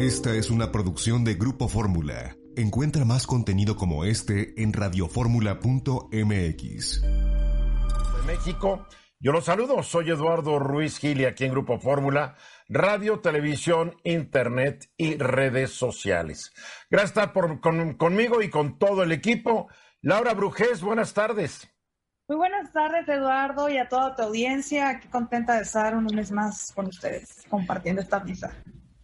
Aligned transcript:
Esta 0.00 0.34
es 0.34 0.50
una 0.50 0.72
producción 0.72 1.24
de 1.24 1.34
Grupo 1.34 1.68
Fórmula. 1.68 2.34
Encuentra 2.56 3.04
más 3.04 3.28
contenido 3.28 3.76
como 3.76 4.04
este 4.04 4.60
en 4.60 4.72
radioformula.mx. 4.72 7.02
De 7.02 8.22
México, 8.26 8.88
yo 9.20 9.30
los 9.30 9.44
saludo. 9.44 9.84
Soy 9.84 10.10
Eduardo 10.10 10.58
Ruiz 10.58 10.98
Gili 10.98 11.26
aquí 11.26 11.44
en 11.44 11.52
Grupo 11.52 11.78
Fórmula, 11.78 12.34
radio, 12.68 13.20
televisión, 13.20 13.94
internet 14.02 14.90
y 14.96 15.16
redes 15.16 15.70
sociales. 15.70 16.52
Gracias 16.90 17.28
por 17.28 17.60
conmigo 17.60 18.42
y 18.42 18.50
con 18.50 18.80
todo 18.80 19.04
el 19.04 19.12
equipo. 19.12 19.68
Laura 20.02 20.34
Brujés, 20.34 20.80
buenas 20.80 21.14
tardes. 21.14 21.68
Muy 22.26 22.36
buenas 22.36 22.72
tardes, 22.72 23.08
Eduardo, 23.08 23.68
y 23.68 23.78
a 23.78 23.88
toda 23.88 24.16
tu 24.16 24.22
audiencia. 24.22 24.98
Qué 24.98 25.08
contenta 25.08 25.54
de 25.54 25.62
estar 25.62 25.96
un 25.96 26.06
mes 26.06 26.32
más 26.32 26.72
con 26.72 26.86
ustedes 26.86 27.44
compartiendo 27.48 28.02
esta 28.02 28.18
misa. 28.18 28.50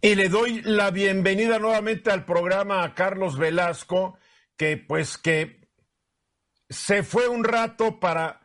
Y 0.05 0.13
le 0.13 0.29
doy 0.29 0.61
la 0.61 0.91
bienvenida 0.91 1.57
nuevamente 1.57 2.11
al 2.11 2.25
programa 2.25 2.83
a 2.83 2.93
Carlos 2.93 3.39
Velasco, 3.39 4.19
que 4.55 4.77
pues 4.77 5.17
que 5.17 5.67
se 6.69 7.01
fue 7.01 7.27
un 7.27 7.43
rato 7.43 7.99
para 7.99 8.39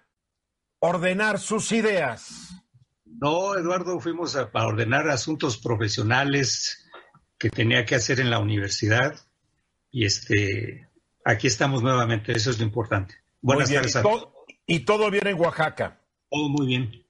ordenar 0.78 1.38
sus 1.38 1.70
ideas. 1.72 2.48
No, 3.04 3.58
Eduardo, 3.58 4.00
fuimos 4.00 4.36
a, 4.36 4.50
ordenar 4.54 5.10
asuntos 5.10 5.58
profesionales 5.58 6.88
que 7.36 7.50
tenía 7.50 7.84
que 7.84 7.94
hacer 7.94 8.20
en 8.20 8.30
la 8.30 8.38
universidad 8.38 9.20
y 9.90 10.06
este 10.06 10.88
aquí 11.26 11.46
estamos 11.46 11.82
nuevamente, 11.82 12.32
eso 12.32 12.48
es 12.48 12.58
lo 12.58 12.64
importante. 12.64 13.16
Buenas 13.42 13.70
tardes. 13.70 13.96
Y 13.96 14.00
todo, 14.00 14.34
y 14.64 14.80
todo 14.86 15.10
bien 15.10 15.26
en 15.26 15.38
Oaxaca. 15.38 16.00
Todo 16.30 16.48
muy 16.48 16.66
bien. 16.68 17.06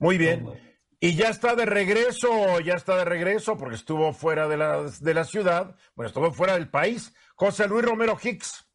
Muy 0.00 0.18
bien. 0.18 0.65
Y 0.98 1.14
ya 1.14 1.28
está 1.28 1.54
de 1.54 1.66
regreso, 1.66 2.58
ya 2.60 2.74
está 2.74 2.96
de 2.96 3.04
regreso 3.04 3.58
porque 3.58 3.74
estuvo 3.76 4.12
fuera 4.14 4.48
de 4.48 4.56
la, 4.56 4.82
de 4.82 5.14
la 5.14 5.24
ciudad, 5.24 5.76
bueno, 5.94 6.08
estuvo 6.08 6.32
fuera 6.32 6.54
del 6.54 6.70
país. 6.70 7.12
José 7.34 7.68
Luis 7.68 7.84
Romero 7.84 8.18
Hicks. 8.22 8.66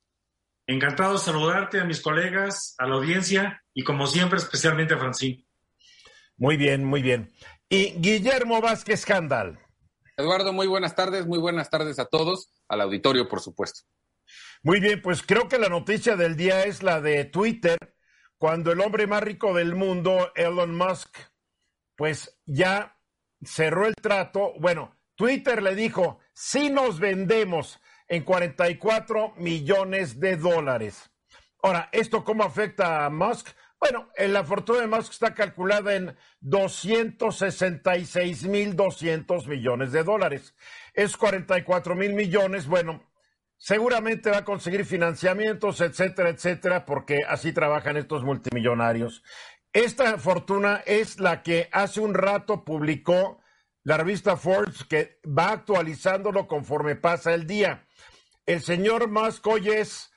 Encantado 0.67 1.13
de 1.13 1.19
saludarte 1.19 1.79
a 1.79 1.83
mis 1.83 2.01
colegas, 2.01 2.75
a 2.77 2.85
la 2.85 2.95
audiencia 2.95 3.63
y 3.73 3.83
como 3.83 4.05
siempre 4.05 4.37
especialmente 4.37 4.93
a 4.93 4.99
Francine. 4.99 5.45
Muy 6.37 6.57
bien, 6.57 6.85
muy 6.85 7.01
bien. 7.01 7.31
Y 7.67 7.93
Guillermo 7.99 8.61
Vázquez 8.61 9.05
Candal. 9.05 9.59
Eduardo, 10.15 10.53
muy 10.53 10.67
buenas 10.67 10.95
tardes, 10.95 11.25
muy 11.25 11.39
buenas 11.39 11.69
tardes 11.69 11.97
a 11.97 12.05
todos, 12.05 12.51
al 12.67 12.81
auditorio 12.81 13.27
por 13.27 13.41
supuesto. 13.41 13.81
Muy 14.61 14.79
bien, 14.79 15.01
pues 15.01 15.23
creo 15.23 15.47
que 15.47 15.57
la 15.57 15.69
noticia 15.69 16.15
del 16.15 16.35
día 16.35 16.65
es 16.65 16.83
la 16.83 17.01
de 17.01 17.25
Twitter, 17.25 17.77
cuando 18.37 18.71
el 18.71 18.81
hombre 18.81 19.07
más 19.07 19.23
rico 19.23 19.55
del 19.55 19.75
mundo, 19.75 20.31
Elon 20.35 20.75
Musk, 20.75 21.17
pues 22.01 22.35
ya 22.47 22.97
cerró 23.43 23.85
el 23.85 23.93
trato. 23.93 24.53
Bueno, 24.59 24.97
Twitter 25.13 25.61
le 25.61 25.75
dijo, 25.75 26.17
si 26.33 26.71
nos 26.71 26.99
vendemos 26.99 27.79
en 28.07 28.23
44 28.23 29.35
millones 29.37 30.19
de 30.19 30.35
dólares. 30.35 31.11
Ahora, 31.61 31.89
¿esto 31.91 32.23
cómo 32.23 32.43
afecta 32.43 33.05
a 33.05 33.11
Musk? 33.11 33.49
Bueno, 33.79 34.09
la 34.17 34.43
fortuna 34.43 34.79
de 34.79 34.87
Musk 34.87 35.11
está 35.11 35.35
calculada 35.35 35.93
en 35.93 36.17
266 36.39 38.45
mil 38.45 38.75
200 38.75 39.45
millones 39.45 39.91
de 39.91 40.03
dólares. 40.03 40.55
Es 40.95 41.15
44 41.15 41.93
mil 41.93 42.15
millones. 42.15 42.65
Bueno, 42.65 43.11
seguramente 43.57 44.31
va 44.31 44.37
a 44.37 44.43
conseguir 44.43 44.85
financiamientos, 44.85 45.81
etcétera, 45.81 46.29
etcétera, 46.29 46.83
porque 46.83 47.19
así 47.27 47.53
trabajan 47.53 47.95
estos 47.95 48.23
multimillonarios. 48.23 49.21
Esta 49.73 50.17
fortuna 50.17 50.83
es 50.85 51.19
la 51.19 51.43
que 51.43 51.69
hace 51.71 52.01
un 52.01 52.13
rato 52.13 52.65
publicó 52.65 53.39
la 53.83 53.97
revista 53.97 54.35
Forbes, 54.35 54.83
que 54.83 55.21
va 55.25 55.51
actualizándolo 55.51 56.45
conforme 56.45 56.97
pasa 56.97 57.33
el 57.33 57.47
día. 57.47 57.87
El 58.45 58.61
señor 58.61 59.09
Musk 59.09 59.47
hoy 59.47 59.69
es 59.69 60.11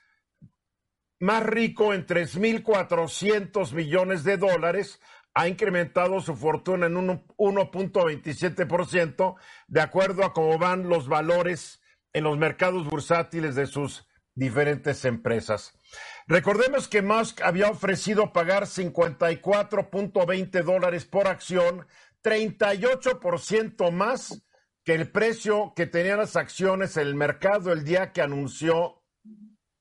más 1.21 1.45
rico 1.45 1.95
en 1.95 2.05
3.400 2.05 3.73
millones 3.73 4.25
de 4.25 4.39
dólares, 4.39 5.01
ha 5.35 5.47
incrementado 5.49 6.21
su 6.21 6.35
fortuna 6.35 6.87
en 6.87 6.97
un 6.97 7.25
1.27%, 7.37 9.37
de 9.69 9.81
acuerdo 9.81 10.25
a 10.25 10.33
cómo 10.33 10.59
van 10.59 10.89
los 10.89 11.07
valores 11.09 11.81
en 12.13 12.25
los 12.25 12.37
mercados 12.39 12.87
bursátiles 12.87 13.55
de 13.55 13.67
sus 13.67 14.09
diferentes 14.35 15.05
empresas. 15.05 15.79
Recordemos 16.27 16.89
que 16.89 17.03
Musk 17.03 17.43
había 17.43 17.69
ofrecido 17.69 18.33
pagar 18.33 18.65
54.20 18.65 20.63
dólares 20.63 21.05
por 21.05 21.29
acción, 21.29 21.87
38% 22.23 23.91
más 23.91 24.43
que 24.85 24.95
el 24.95 25.11
precio 25.11 25.75
que 25.77 25.87
tenían 25.87 26.17
las 26.19 26.37
acciones 26.37 26.97
en 26.97 27.09
el 27.09 27.15
mercado 27.15 27.73
el 27.73 27.85
día 27.85 28.13
que 28.13 28.23
anunció 28.23 29.03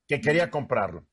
que 0.06 0.20
quería 0.20 0.52
comprarlo. 0.52 1.08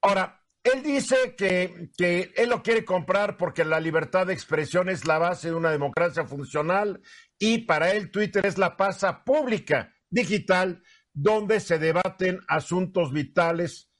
Ahora, 0.00 0.42
él 0.62 0.82
dice 0.82 1.34
que, 1.36 1.90
que, 1.96 2.32
él 2.36 2.48
lo 2.48 2.62
quiere 2.62 2.84
comprar 2.84 3.36
porque 3.36 3.64
la 3.66 3.78
libertad 3.80 4.26
de 4.28 4.32
expresión 4.32 4.88
es 4.88 5.04
la 5.06 5.18
base 5.18 5.48
de 5.48 5.54
una 5.54 5.70
democracia 5.70 6.24
funcional 6.24 7.02
y 7.38 7.58
para 7.66 7.92
él 7.92 8.10
Twitter 8.10 8.46
es 8.46 8.56
la 8.56 8.76
pasa 8.76 9.22
pública 9.24 9.92
digital 10.08 10.82
donde 11.12 11.60
se 11.60 11.78
debaten 11.78 12.40
asuntos 12.48 13.12
vitales 13.12 13.91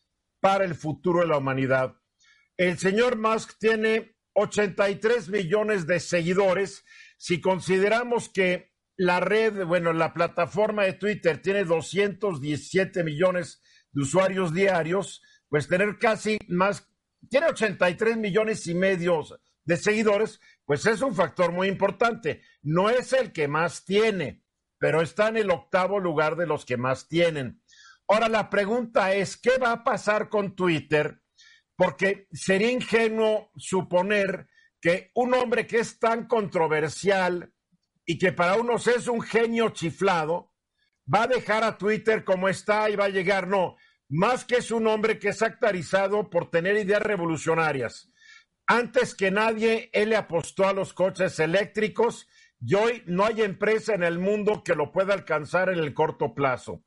para 0.43 0.65
el 0.65 0.75
futuro 0.75 1.21
de 1.21 1.29
la 1.29 1.39
humanidad. 1.39 1.95
El 2.57 2.77
señor 2.77 3.17
Musk 3.17 3.59
tiene 3.61 4.17
83 4.33 5.29
millones 5.29 5.87
de 5.87 6.01
seguidores. 6.01 6.85
Si 7.17 7.41
consideramos 7.41 8.29
que 8.29 8.73
la 8.97 9.21
red, 9.21 9.65
bueno, 9.65 9.93
la 9.93 10.13
plataforma 10.13 10.83
de 10.83 10.95
Twitter 10.95 11.41
tiene 11.41 11.65
217 11.65 13.05
millones 13.05 13.63
de 13.93 14.03
usuarios 14.03 14.53
diarios, 14.53 15.23
pues 15.49 15.69
tener 15.69 15.97
casi 16.01 16.39
más, 16.49 16.91
tiene 17.31 17.47
83 17.47 18.17
millones 18.17 18.67
y 18.67 18.75
medio 18.75 19.23
de 19.65 19.77
seguidores, 19.77 20.41
pues 20.65 20.85
es 20.87 21.03
un 21.03 21.15
factor 21.15 21.53
muy 21.53 21.69
importante. 21.69 22.43
No 22.63 22.91
es 22.91 23.13
el 23.13 23.31
que 23.31 23.47
más 23.47 23.85
tiene, 23.85 24.43
pero 24.79 25.03
está 25.03 25.29
en 25.29 25.37
el 25.37 25.53
octavo 25.53 26.01
lugar 26.01 26.35
de 26.35 26.49
los 26.49 26.65
que 26.65 26.77
más 26.77 27.07
tienen. 27.07 27.62
Ahora 28.13 28.29
la 28.29 28.51
pregunta 28.51 29.15
es, 29.15 29.39
¿qué 29.39 29.57
va 29.57 29.73
a 29.73 29.85
pasar 29.85 30.29
con 30.29 30.55
Twitter? 30.55 31.23
Porque 31.75 32.29
sería 32.31 32.71
ingenuo 32.71 33.51
suponer 33.57 34.49
que 34.83 35.11
un 35.15 35.33
hombre 35.33 35.67
que 35.67 35.79
es 35.79 35.99
tan 35.99 36.27
controversial 36.27 37.55
y 38.05 38.19
que 38.19 38.33
para 38.33 38.57
unos 38.57 38.87
es 38.87 39.09
un 39.09 39.23
genio 39.23 39.71
chiflado, 39.71 40.53
va 41.13 41.23
a 41.23 41.27
dejar 41.27 41.65
a 41.65 41.79
Twitter 41.79 42.23
como 42.23 42.51
está 42.51 42.91
y 42.91 42.97
va 42.97 43.07
a 43.07 43.09
llegar, 43.09 43.49
no, 43.49 43.77
más 44.11 44.45
que 44.45 44.57
es 44.57 44.71
un 44.71 44.87
hombre 44.89 45.19
que 45.19 45.31
es 45.31 45.41
actarizado 45.41 46.29
por 46.29 46.51
tener 46.51 46.77
ideas 46.77 47.01
revolucionarias. 47.01 48.13
Antes 48.67 49.15
que 49.15 49.31
nadie, 49.31 49.89
él 49.95 50.11
le 50.11 50.17
apostó 50.17 50.69
a 50.69 50.75
los 50.75 50.93
coches 50.93 51.41
eléctricos 51.41 52.29
y 52.61 52.75
hoy 52.75 53.03
no 53.07 53.25
hay 53.25 53.41
empresa 53.41 53.95
en 53.95 54.03
el 54.03 54.19
mundo 54.19 54.63
que 54.63 54.75
lo 54.75 54.93
pueda 54.93 55.15
alcanzar 55.15 55.71
en 55.71 55.79
el 55.79 55.95
corto 55.95 56.35
plazo. 56.35 56.85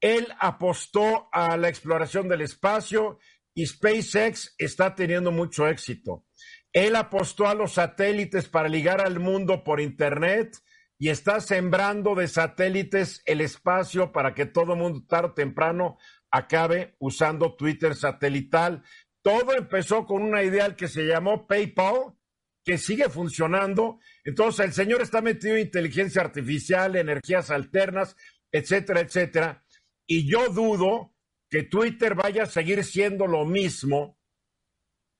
Él 0.00 0.28
apostó 0.38 1.28
a 1.32 1.56
la 1.56 1.68
exploración 1.68 2.28
del 2.28 2.42
espacio 2.42 3.18
y 3.54 3.66
SpaceX 3.66 4.54
está 4.58 4.94
teniendo 4.94 5.30
mucho 5.30 5.68
éxito. 5.68 6.26
Él 6.72 6.96
apostó 6.96 7.46
a 7.46 7.54
los 7.54 7.74
satélites 7.74 8.48
para 8.48 8.68
ligar 8.68 9.00
al 9.00 9.20
mundo 9.20 9.62
por 9.62 9.80
Internet 9.80 10.58
y 10.98 11.08
está 11.08 11.40
sembrando 11.40 12.14
de 12.14 12.28
satélites 12.28 13.22
el 13.26 13.40
espacio 13.40 14.12
para 14.12 14.34
que 14.34 14.46
todo 14.46 14.76
mundo 14.76 15.04
tarde 15.08 15.28
o 15.28 15.34
temprano 15.34 15.98
acabe 16.30 16.96
usando 16.98 17.54
Twitter 17.54 17.94
satelital. 17.94 18.82
Todo 19.22 19.54
empezó 19.56 20.04
con 20.04 20.22
una 20.22 20.42
idea 20.42 20.74
que 20.74 20.88
se 20.88 21.06
llamó 21.06 21.46
PayPal, 21.46 22.14
que 22.64 22.78
sigue 22.78 23.08
funcionando. 23.08 24.00
Entonces 24.24 24.66
el 24.66 24.72
señor 24.72 25.02
está 25.02 25.20
metido 25.20 25.54
en 25.54 25.62
inteligencia 25.62 26.22
artificial, 26.22 26.96
energías 26.96 27.50
alternas, 27.50 28.16
etcétera, 28.50 29.00
etcétera. 29.00 29.63
Y 30.06 30.30
yo 30.30 30.48
dudo 30.48 31.14
que 31.50 31.62
Twitter 31.62 32.14
vaya 32.14 32.44
a 32.44 32.46
seguir 32.46 32.84
siendo 32.84 33.26
lo 33.26 33.44
mismo 33.44 34.18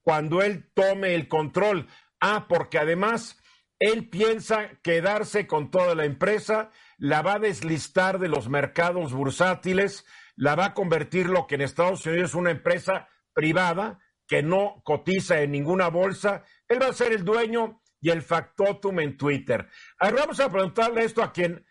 cuando 0.03 0.43
él 0.43 0.71
tome 0.75 1.15
el 1.15 1.29
control. 1.29 1.89
Ah, 2.21 2.47
porque 2.49 2.79
además 2.79 3.41
él 3.79 4.09
piensa 4.09 4.81
quedarse 4.83 5.47
con 5.47 5.71
toda 5.71 5.95
la 5.95 6.05
empresa. 6.05 6.71
la 6.97 7.23
va 7.23 7.35
a 7.35 7.39
deslistar 7.39 8.19
de 8.19 8.29
los 8.29 8.49
mercados 8.49 9.13
bursátiles, 9.13 10.07
la 10.37 10.55
va 10.55 10.67
a 10.67 10.75
convertir 10.75 11.29
lo 11.29 11.47
que 11.47 11.57
en 11.57 11.63
Estados 11.63 12.07
Unidos 12.07 12.31
es 12.31 12.35
una 12.35 12.53
empresa 12.53 13.09
privada 13.33 13.99
que 14.27 14.43
no 14.43 14.81
cotiza 14.85 15.41
en 15.41 15.51
ninguna 15.51 15.89
bolsa. 15.89 16.45
Él 16.69 16.81
va 16.81 16.87
a 16.87 16.93
ser 16.93 17.13
el 17.13 17.25
dueño 17.25 17.83
y 18.01 18.11
el 18.11 18.23
factotum 18.23 19.01
en 19.01 19.17
Twitter. 19.17 19.69
Ahora 19.99 20.17
vamos 20.21 20.41
a 20.41 20.51
preguntarle 20.51 21.05
esto 21.05 21.23
a 21.23 21.33
quien 21.33 21.67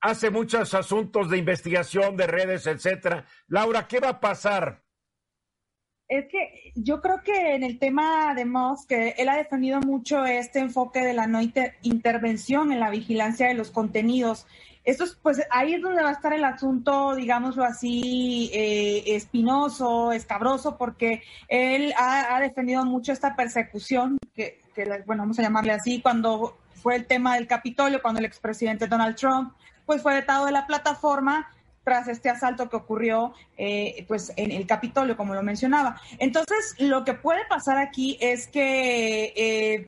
hace 0.00 0.30
muchos 0.30 0.74
asuntos 0.74 1.30
de 1.30 1.38
investigación 1.38 2.16
de 2.16 2.26
redes, 2.26 2.66
etcétera. 2.66 3.26
Laura, 3.48 3.86
¿qué 3.86 4.00
va 4.00 4.10
a 4.10 4.20
pasar? 4.20 4.82
Es 6.08 6.26
que 6.28 6.72
yo 6.74 7.00
creo 7.00 7.22
que 7.22 7.54
en 7.54 7.62
el 7.62 7.78
tema 7.78 8.34
de 8.34 8.44
Musk, 8.44 8.90
él 8.90 9.28
ha 9.28 9.36
defendido 9.36 9.78
mucho 9.80 10.24
este 10.24 10.58
enfoque 10.58 11.00
de 11.04 11.12
la 11.12 11.28
no 11.28 11.40
intervención 11.82 12.72
en 12.72 12.80
la 12.80 12.90
vigilancia 12.90 13.46
de 13.46 13.54
los 13.54 13.70
contenidos. 13.70 14.46
Esto 14.82 15.04
es, 15.04 15.16
pues 15.22 15.40
ahí 15.50 15.74
es 15.74 15.82
donde 15.82 16.02
va 16.02 16.08
a 16.08 16.14
estar 16.14 16.32
el 16.32 16.42
asunto, 16.42 17.14
digámoslo 17.14 17.62
así, 17.62 18.50
eh, 18.52 19.04
espinoso, 19.14 20.10
escabroso, 20.10 20.76
porque 20.76 21.22
él 21.46 21.92
ha, 21.96 22.40
defendido 22.40 22.84
mucho 22.84 23.12
esta 23.12 23.36
persecución, 23.36 24.18
que, 24.34 24.58
que, 24.74 24.86
bueno, 25.06 25.22
vamos 25.22 25.38
a 25.38 25.42
llamarle 25.42 25.72
así, 25.72 26.00
cuando 26.00 26.58
fue 26.74 26.96
el 26.96 27.06
tema 27.06 27.34
del 27.36 27.46
Capitolio, 27.46 28.02
cuando 28.02 28.18
el 28.18 28.26
expresidente 28.26 28.88
Donald 28.88 29.14
Trump 29.14 29.52
pues 29.90 30.02
fue 30.02 30.14
vetado 30.14 30.46
de 30.46 30.52
la 30.52 30.68
plataforma 30.68 31.50
tras 31.82 32.06
este 32.06 32.30
asalto 32.30 32.70
que 32.70 32.76
ocurrió 32.76 33.34
eh, 33.58 34.04
pues 34.06 34.32
en 34.36 34.52
el 34.52 34.64
Capitolio, 34.64 35.16
como 35.16 35.34
lo 35.34 35.42
mencionaba. 35.42 36.00
Entonces, 36.20 36.76
lo 36.78 37.04
que 37.04 37.14
puede 37.14 37.44
pasar 37.46 37.76
aquí 37.76 38.16
es 38.20 38.46
que 38.46 39.32
eh, 39.34 39.86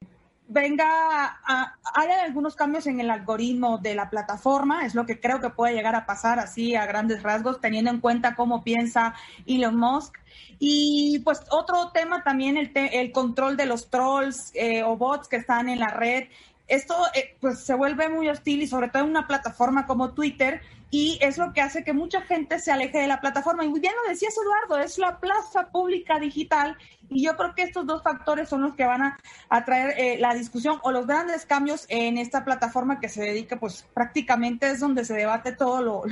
venga, 0.49 1.38
a, 1.44 1.76
haya 1.94 2.25
algunos 2.25 2.56
cambios 2.56 2.88
en 2.88 2.99
el 2.99 3.12
algoritmo 3.12 3.78
de 3.78 3.94
la 3.94 4.10
plataforma, 4.10 4.84
es 4.84 4.96
lo 4.96 5.06
que 5.06 5.20
creo 5.20 5.40
que 5.40 5.50
puede 5.50 5.75
llegar 5.75 5.94
a 5.94 6.05
pasar 6.05 6.40
así 6.40 6.75
a 6.75 6.84
grandes 6.84 7.22
rasgos, 7.22 7.60
teniendo 7.60 7.93
en 7.93 8.00
cuenta 8.00 8.34
cómo 8.34 8.64
piensa 8.64 9.14
Elon 9.46 9.76
Musk. 9.76 10.16
Y 10.58 11.20
pues 11.20 11.43
otro 11.50 11.93
tema 11.93 12.25
también, 12.25 12.56
el, 12.56 12.72
el 12.75 13.12
control 13.12 13.56
de 13.56 13.66
los 13.66 13.88
trolls 13.88 14.50
eh, 14.55 14.82
o 14.82 14.96
bots 14.96 15.28
que 15.28 15.37
están 15.37 15.69
en 15.69 15.78
la 15.78 15.90
red 15.90 16.25
esto 16.72 16.94
eh, 17.14 17.36
pues 17.38 17.60
se 17.60 17.74
vuelve 17.74 18.08
muy 18.08 18.30
hostil 18.30 18.62
y 18.62 18.66
sobre 18.66 18.88
todo 18.88 19.02
en 19.02 19.10
una 19.10 19.26
plataforma 19.26 19.86
como 19.86 20.14
Twitter 20.14 20.62
y 20.90 21.19
es 21.20 21.36
lo 21.36 21.52
que 21.52 21.60
hace 21.60 21.84
que 21.84 21.92
mucha 21.92 22.22
gente 22.22 22.58
se 22.58 22.72
aleje 22.72 22.98
de 22.98 23.06
la 23.06 23.20
plataforma. 23.20 23.64
Y 23.64 23.72
bien 23.78 23.92
lo 24.02 24.10
decías 24.10 24.34
Eduardo, 24.36 24.78
es 24.82 24.96
la 24.96 25.20
plaza 25.20 25.69
pública 25.70 26.19
digital 26.19 26.76
y 27.10 27.24
yo 27.24 27.36
creo 27.36 27.54
que 27.54 27.62
estos 27.62 27.86
dos 27.86 28.02
factores 28.02 28.48
son 28.48 28.62
los 28.62 28.74
que 28.74 28.86
van 28.86 29.02
a, 29.02 29.19
atraer 29.50 29.94
traer 29.94 30.16
eh, 30.16 30.19
la 30.19 30.34
discusión 30.34 30.78
o 30.82 30.92
los 30.92 31.06
grandes 31.06 31.44
cambios 31.44 31.84
en 31.88 32.16
esta 32.16 32.42
plataforma 32.42 33.00
que 33.00 33.10
se 33.10 33.22
dedica 33.22 33.60
pues 33.60 33.86
prácticamente 33.92 34.70
es 34.70 34.80
donde 34.80 35.04
se 35.04 35.14
debate 35.14 35.52
todo 35.52 35.82
lo, 35.82 36.04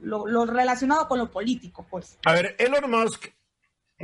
lo, 0.00 0.26
lo, 0.26 0.46
relacionado 0.46 1.06
con 1.06 1.18
lo 1.18 1.30
político. 1.30 1.86
pues. 1.88 2.18
A 2.24 2.32
ver, 2.32 2.56
Elon 2.58 2.90
Musk 2.90 3.26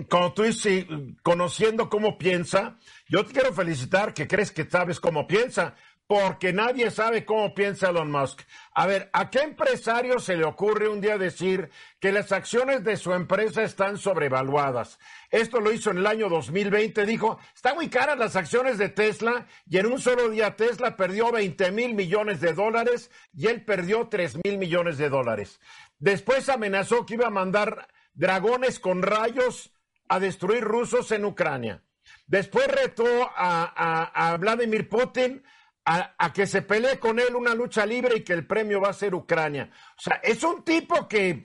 como 0.06 0.32
tú 0.32 0.44
dices, 0.44 0.86
conociendo 1.22 1.88
cómo 1.90 2.18
piensa, 2.18 2.76
yo 3.08 3.24
te 3.26 3.32
quiero 3.32 3.52
felicitar 3.52 4.14
que 4.14 4.28
crees 4.28 4.52
que 4.52 4.64
sabes 4.64 5.00
cómo 5.00 5.26
piensa, 5.26 5.74
porque 6.08 6.54
nadie 6.54 6.90
sabe 6.90 7.26
cómo 7.26 7.54
piensa 7.54 7.90
Elon 7.90 8.10
Musk. 8.10 8.40
A 8.72 8.86
ver, 8.86 9.10
¿a 9.12 9.28
qué 9.28 9.40
empresario 9.40 10.18
se 10.18 10.36
le 10.36 10.44
ocurre 10.46 10.88
un 10.88 11.02
día 11.02 11.18
decir 11.18 11.68
que 12.00 12.12
las 12.12 12.32
acciones 12.32 12.82
de 12.82 12.96
su 12.96 13.12
empresa 13.12 13.62
están 13.62 13.98
sobrevaluadas? 13.98 14.98
Esto 15.30 15.60
lo 15.60 15.70
hizo 15.70 15.90
en 15.90 15.98
el 15.98 16.06
año 16.06 16.30
2020, 16.30 17.04
dijo, 17.04 17.38
están 17.54 17.74
muy 17.74 17.90
caras 17.90 18.18
las 18.18 18.36
acciones 18.36 18.78
de 18.78 18.88
Tesla 18.88 19.46
y 19.68 19.76
en 19.76 19.84
un 19.84 20.00
solo 20.00 20.30
día 20.30 20.56
Tesla 20.56 20.96
perdió 20.96 21.30
20 21.30 21.70
mil 21.72 21.92
millones 21.92 22.40
de 22.40 22.54
dólares 22.54 23.10
y 23.34 23.48
él 23.48 23.62
perdió 23.66 24.08
3 24.08 24.38
mil 24.44 24.56
millones 24.56 24.96
de 24.96 25.10
dólares. 25.10 25.60
Después 25.98 26.48
amenazó 26.48 27.04
que 27.04 27.14
iba 27.14 27.26
a 27.26 27.30
mandar 27.30 27.86
dragones 28.14 28.80
con 28.80 29.02
rayos 29.02 29.74
a 30.08 30.18
destruir 30.18 30.64
rusos 30.64 31.12
en 31.12 31.26
Ucrania. 31.26 31.82
Después 32.26 32.66
retó 32.68 33.30
a, 33.36 34.30
a 34.30 34.36
Vladimir 34.38 34.88
Putin 34.88 35.42
a, 35.88 36.32
que 36.34 36.46
se 36.46 36.60
pelee 36.62 36.98
con 36.98 37.18
él 37.18 37.34
una 37.34 37.54
lucha 37.54 37.86
libre 37.86 38.16
y 38.18 38.22
que 38.22 38.34
el 38.34 38.46
premio 38.46 38.80
va 38.80 38.90
a 38.90 38.94
ser 38.94 39.14
Ucrania. 39.14 39.70
O 39.96 40.00
sea, 40.00 40.20
es 40.22 40.42
un 40.42 40.62
tipo 40.62 41.08
que, 41.08 41.44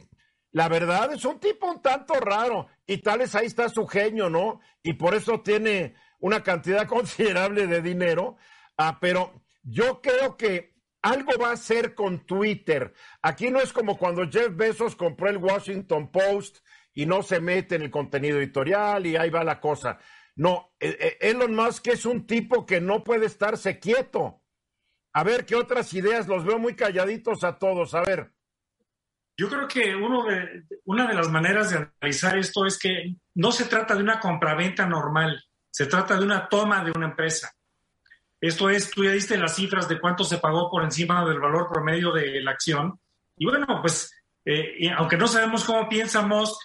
la 0.51 0.67
verdad, 0.67 1.13
es 1.13 1.23
un 1.23 1.39
tipo 1.39 1.71
un 1.71 1.81
tanto 1.81 2.15
raro 2.15 2.67
y 2.85 2.97
tal 2.97 3.19
vez 3.19 3.33
ahí 3.35 3.45
está 3.45 3.69
su 3.69 3.87
genio, 3.87 4.29
¿no? 4.29 4.59
Y 4.83 4.93
por 4.93 5.15
eso 5.15 5.39
tiene 5.41 5.95
una 6.19 6.43
cantidad 6.43 6.87
considerable 6.87 7.67
de 7.67 7.81
dinero. 7.81 8.35
Ah, 8.77 8.97
pero 8.99 9.43
yo 9.63 10.01
creo 10.01 10.35
que 10.35 10.73
algo 11.01 11.31
va 11.41 11.49
a 11.49 11.53
hacer 11.53 11.95
con 11.95 12.25
Twitter. 12.25 12.93
Aquí 13.21 13.49
no 13.49 13.61
es 13.61 13.71
como 13.71 13.97
cuando 13.97 14.29
Jeff 14.29 14.49
Bezos 14.55 14.97
compró 14.97 15.29
el 15.29 15.37
Washington 15.37 16.11
Post 16.11 16.57
y 16.93 17.05
no 17.05 17.23
se 17.23 17.39
mete 17.39 17.75
en 17.75 17.83
el 17.83 17.91
contenido 17.91 18.39
editorial 18.39 19.05
y 19.05 19.15
ahí 19.15 19.29
va 19.29 19.45
la 19.45 19.61
cosa. 19.61 19.99
No, 20.35 20.73
e, 20.79 21.17
e, 21.21 21.29
Elon 21.29 21.53
Musk 21.53 21.87
es 21.87 22.05
un 22.05 22.25
tipo 22.25 22.65
que 22.65 22.81
no 22.81 23.03
puede 23.03 23.25
estarse 23.25 23.79
quieto. 23.79 24.41
A 25.13 25.23
ver 25.23 25.45
qué 25.45 25.55
otras 25.55 25.93
ideas, 25.93 26.27
los 26.27 26.43
veo 26.43 26.57
muy 26.57 26.75
calladitos 26.75 27.43
a 27.43 27.59
todos. 27.59 27.93
A 27.93 28.01
ver. 28.01 28.31
Yo 29.37 29.47
creo 29.49 29.67
que 29.67 29.95
uno 29.95 30.25
de, 30.25 30.65
una 30.85 31.07
de 31.07 31.13
las 31.13 31.29
maneras 31.29 31.71
de 31.71 31.87
analizar 32.01 32.37
esto 32.37 32.65
es 32.65 32.79
que 32.79 33.15
no 33.35 33.51
se 33.51 33.65
trata 33.65 33.95
de 33.95 34.03
una 34.03 34.19
compraventa 34.19 34.85
normal, 34.85 35.43
se 35.71 35.87
trata 35.87 36.17
de 36.17 36.23
una 36.23 36.47
toma 36.47 36.83
de 36.83 36.91
una 36.91 37.07
empresa. 37.07 37.51
Esto 38.39 38.69
es, 38.69 38.91
tú 38.91 39.03
ya 39.03 39.11
diste 39.11 39.37
las 39.37 39.55
cifras 39.55 39.87
de 39.87 39.99
cuánto 39.99 40.23
se 40.23 40.37
pagó 40.37 40.69
por 40.69 40.83
encima 40.83 41.25
del 41.25 41.39
valor 41.39 41.69
promedio 41.71 42.11
de 42.11 42.41
la 42.41 42.51
acción. 42.51 42.99
Y 43.37 43.45
bueno, 43.45 43.79
pues, 43.81 44.13
eh, 44.45 44.91
aunque 44.95 45.17
no 45.17 45.27
sabemos 45.27 45.63
cómo 45.63 45.87
piensa 45.87 46.21
Musk, 46.23 46.59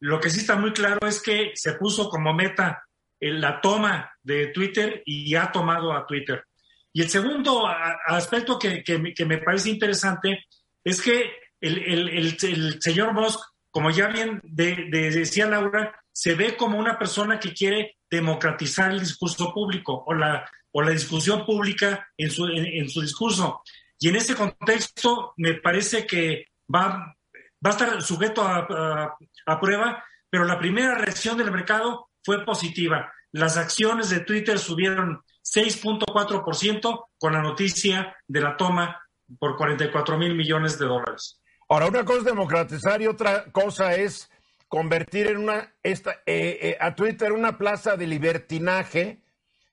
lo 0.00 0.20
que 0.20 0.30
sí 0.30 0.40
está 0.40 0.56
muy 0.56 0.72
claro 0.72 1.06
es 1.06 1.20
que 1.20 1.52
se 1.54 1.74
puso 1.74 2.08
como 2.08 2.32
meta 2.32 2.83
la 3.32 3.60
toma 3.60 4.12
de 4.22 4.48
Twitter 4.48 5.02
y 5.04 5.34
ha 5.34 5.50
tomado 5.50 5.92
a 5.92 6.06
Twitter. 6.06 6.44
Y 6.92 7.02
el 7.02 7.08
segundo 7.08 7.66
aspecto 8.06 8.58
que, 8.58 9.24
me 9.26 9.38
parece 9.38 9.70
interesante 9.70 10.46
es 10.84 11.02
que 11.02 11.32
el, 11.60 12.38
señor 12.80 13.12
Musk, 13.12 13.40
como 13.70 13.90
ya 13.90 14.08
bien 14.08 14.40
decía 14.44 15.46
Laura, 15.46 16.00
se 16.12 16.34
ve 16.36 16.56
como 16.56 16.78
una 16.78 16.96
persona 16.96 17.40
que 17.40 17.52
quiere 17.52 17.96
democratizar 18.08 18.92
el 18.92 19.00
discurso 19.00 19.52
público 19.52 20.04
o 20.06 20.14
la, 20.14 20.48
o 20.70 20.82
la 20.82 20.90
discusión 20.90 21.44
pública 21.44 22.08
en 22.16 22.30
su, 22.30 22.46
en, 22.46 22.88
su 22.88 23.00
discurso. 23.00 23.62
Y 23.98 24.08
en 24.08 24.16
ese 24.16 24.36
contexto 24.36 25.34
me 25.38 25.54
parece 25.54 26.06
que 26.06 26.46
va, 26.72 27.16
va 27.64 27.70
a 27.70 27.70
estar 27.70 28.02
sujeto 28.02 28.42
a, 28.42 29.16
a 29.46 29.60
prueba, 29.60 30.04
pero 30.30 30.44
la 30.44 30.58
primera 30.58 30.94
reacción 30.94 31.38
del 31.38 31.50
mercado 31.50 32.10
fue 32.22 32.44
positiva. 32.44 33.12
Las 33.34 33.56
acciones 33.56 34.10
de 34.10 34.20
Twitter 34.20 34.60
subieron 34.60 35.20
6.4% 35.42 37.06
con 37.18 37.32
la 37.32 37.42
noticia 37.42 38.16
de 38.28 38.40
la 38.40 38.56
toma 38.56 39.02
por 39.40 39.56
44 39.56 40.16
mil 40.16 40.36
millones 40.36 40.78
de 40.78 40.86
dólares. 40.86 41.42
Ahora, 41.68 41.88
una 41.88 42.04
cosa 42.04 42.18
es 42.18 42.24
democratizar 42.26 43.02
y 43.02 43.08
otra 43.08 43.50
cosa 43.50 43.96
es 43.96 44.30
convertir 44.68 45.26
en 45.26 45.38
una 45.38 45.74
esta, 45.82 46.12
eh, 46.26 46.58
eh, 46.62 46.76
a 46.78 46.94
Twitter 46.94 47.32
una 47.32 47.58
plaza 47.58 47.96
de 47.96 48.06
libertinaje 48.06 49.24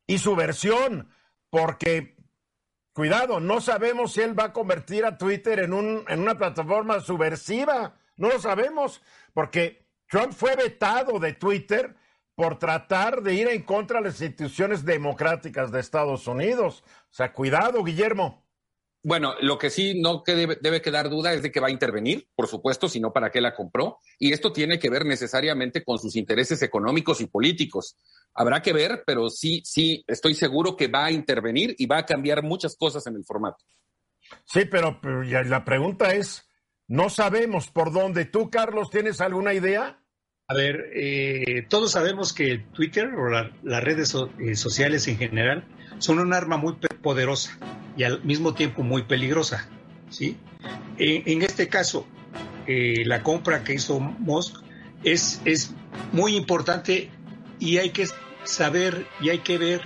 y 0.07 0.17
subversión, 0.17 1.11
porque 1.51 2.15
cuidado, 2.93 3.39
no 3.39 3.61
sabemos 3.61 4.13
si 4.13 4.21
él 4.21 4.37
va 4.37 4.45
a 4.45 4.53
convertir 4.53 5.05
a 5.05 5.19
Twitter 5.19 5.59
en, 5.59 5.73
un, 5.73 6.03
en 6.07 6.19
una 6.19 6.35
plataforma 6.35 6.99
subversiva, 6.99 7.93
no 8.17 8.29
lo 8.29 8.39
sabemos, 8.39 9.03
porque 9.35 9.85
Trump 10.07 10.33
fue 10.33 10.55
vetado 10.55 11.19
de 11.19 11.33
Twitter 11.33 11.95
por 12.35 12.59
tratar 12.59 13.21
de 13.21 13.33
ir 13.33 13.47
en 13.47 13.63
contra 13.63 13.99
de 13.99 14.05
las 14.05 14.21
instituciones 14.21 14.85
democráticas 14.85 15.71
de 15.71 15.79
Estados 15.79 16.27
Unidos. 16.27 16.83
O 16.85 17.13
sea, 17.13 17.33
cuidado, 17.33 17.83
Guillermo. 17.83 18.45
Bueno, 19.03 19.33
lo 19.41 19.57
que 19.57 19.71
sí 19.71 19.99
no 19.99 20.21
debe, 20.25 20.59
debe, 20.61 20.81
quedar 20.81 21.09
duda 21.09 21.33
es 21.33 21.41
de 21.41 21.51
que 21.51 21.59
va 21.59 21.67
a 21.67 21.71
intervenir, 21.71 22.29
por 22.35 22.47
supuesto, 22.47 22.87
si 22.87 22.99
no, 22.99 23.11
¿para 23.11 23.31
qué 23.31 23.41
la 23.41 23.55
compró? 23.55 23.97
Y 24.19 24.31
esto 24.31 24.53
tiene 24.53 24.77
que 24.77 24.91
ver 24.91 25.05
necesariamente 25.05 25.83
con 25.83 25.97
sus 25.97 26.15
intereses 26.15 26.61
económicos 26.61 27.19
y 27.19 27.25
políticos. 27.25 27.97
Habrá 28.35 28.61
que 28.61 28.73
ver, 28.73 29.03
pero 29.05 29.31
sí, 29.31 29.63
sí, 29.65 30.03
estoy 30.07 30.35
seguro 30.35 30.77
que 30.77 30.87
va 30.87 31.05
a 31.05 31.11
intervenir 31.11 31.75
y 31.79 31.87
va 31.87 31.97
a 31.97 32.05
cambiar 32.05 32.43
muchas 32.43 32.75
cosas 32.75 33.07
en 33.07 33.15
el 33.15 33.25
formato. 33.25 33.65
Sí, 34.45 34.65
pero, 34.65 35.01
pero 35.01 35.23
la 35.23 35.65
pregunta 35.65 36.13
es, 36.13 36.47
no 36.87 37.09
sabemos 37.09 37.69
por 37.69 37.91
dónde. 37.91 38.25
¿Tú, 38.25 38.51
Carlos, 38.51 38.91
tienes 38.91 39.19
alguna 39.19 39.53
idea? 39.53 40.00
A 40.51 40.53
ver, 40.53 40.91
eh, 40.93 41.65
todos 41.69 41.93
sabemos 41.93 42.33
que 42.33 42.57
Twitter 42.73 43.07
o 43.15 43.29
las 43.29 43.83
redes 43.85 44.13
eh, 44.37 44.55
sociales 44.55 45.07
en 45.07 45.17
general 45.17 45.63
son 45.97 46.19
un 46.19 46.33
arma 46.33 46.57
muy 46.57 46.73
poderosa 47.01 47.57
y 47.95 48.03
al 48.03 48.21
mismo 48.25 48.53
tiempo 48.53 48.83
muy 48.83 49.03
peligrosa. 49.03 49.69
¿sí? 50.09 50.35
En, 50.97 51.41
este 51.41 51.69
caso, 51.69 52.05
eh, 52.67 53.03
la 53.05 53.23
compra 53.23 53.63
que 53.63 53.75
hizo 53.75 54.01
Musk 54.01 54.57
es, 55.05 55.39
es 55.45 55.73
muy 56.11 56.35
importante 56.35 57.09
y 57.57 57.77
hay 57.77 57.91
que 57.91 58.09
saber 58.43 59.07
y 59.21 59.29
hay 59.29 59.39
que 59.39 59.57
ver 59.57 59.79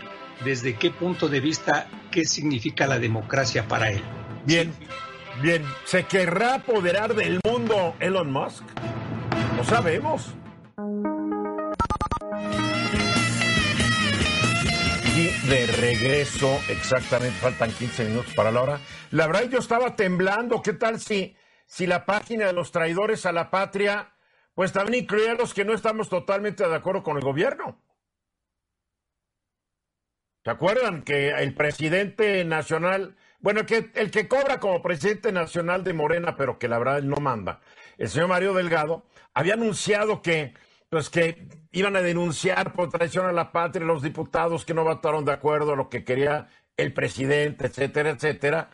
desde 0.44 0.78
qué 0.78 0.90
punto 0.90 1.30
de 1.30 1.42
vista 1.42 1.88
qué 2.10 2.26
significa 2.26 2.88
la 2.88 2.98
democracia 2.98 3.68
para 3.68 3.92
él. 3.92 4.02
Bien. 4.48 4.74
Bien, 5.44 5.64
¿se 5.84 6.06
querrá 6.06 6.56
apoderar 6.56 7.14
del 7.14 7.40
mundo 7.46 7.94
Elon 8.00 8.32
Musk? 8.32 8.64
No 9.58 9.64
sabemos. 9.64 10.34
De 15.48 15.68
regreso, 15.68 16.60
exactamente, 16.70 17.38
faltan 17.40 17.72
15 17.72 18.06
minutos 18.06 18.34
para 18.34 18.52
la 18.52 18.62
hora. 18.62 18.80
La 19.12 19.28
verdad, 19.28 19.44
yo 19.44 19.60
estaba 19.60 19.96
temblando. 19.96 20.62
¿Qué 20.62 20.74
tal 20.74 21.00
si, 21.00 21.36
si 21.68 21.86
la 21.86 22.06
página 22.06 22.48
de 22.48 22.54
los 22.54 22.72
traidores 22.72 23.26
a 23.26 23.32
la 23.32 23.52
patria, 23.52 24.14
pues 24.56 24.72
también 24.72 25.04
incluye 25.04 25.30
a 25.30 25.36
los 25.36 25.54
que 25.54 25.64
no 25.64 25.74
estamos 25.74 26.10
totalmente 26.10 26.68
de 26.68 26.76
acuerdo 26.76 27.04
con 27.04 27.18
el 27.18 27.24
gobierno? 27.24 27.80
¿Se 30.44 30.50
acuerdan 30.50 31.04
que 31.04 31.30
el 31.30 31.54
presidente 31.54 32.44
nacional, 32.44 33.16
bueno, 33.40 33.66
que 33.66 33.92
el 33.94 34.12
que 34.12 34.28
cobra 34.28 34.60
como 34.60 34.82
presidente 34.82 35.32
nacional 35.32 35.84
de 35.84 35.94
Morena, 35.94 36.36
pero 36.36 36.58
que 36.58 36.68
la 36.68 36.80
verdad 36.80 36.98
él 37.00 37.10
no 37.10 37.18
manda, 37.18 37.62
el 37.98 38.10
señor 38.10 38.30
Mario 38.30 38.54
Delgado, 38.54 39.06
había 39.34 39.54
anunciado 39.54 40.22
que 40.22 40.54
pues 40.90 41.10
que 41.10 41.48
iban 41.72 41.96
a 41.96 42.02
denunciar 42.02 42.74
por 42.74 42.90
traición 42.90 43.26
a 43.26 43.32
la 43.32 43.52
patria 43.52 43.86
los 43.86 44.02
diputados 44.02 44.66
que 44.66 44.74
no 44.74 44.84
votaron 44.84 45.26
de 45.26 45.34
acuerdo 45.34 45.74
a 45.74 45.76
lo 45.76 45.90
que 45.90 46.04
quería 46.04 46.48
el 46.78 46.94
presidente, 46.94 47.68
etcétera, 47.68 48.12
etcétera. 48.12 48.70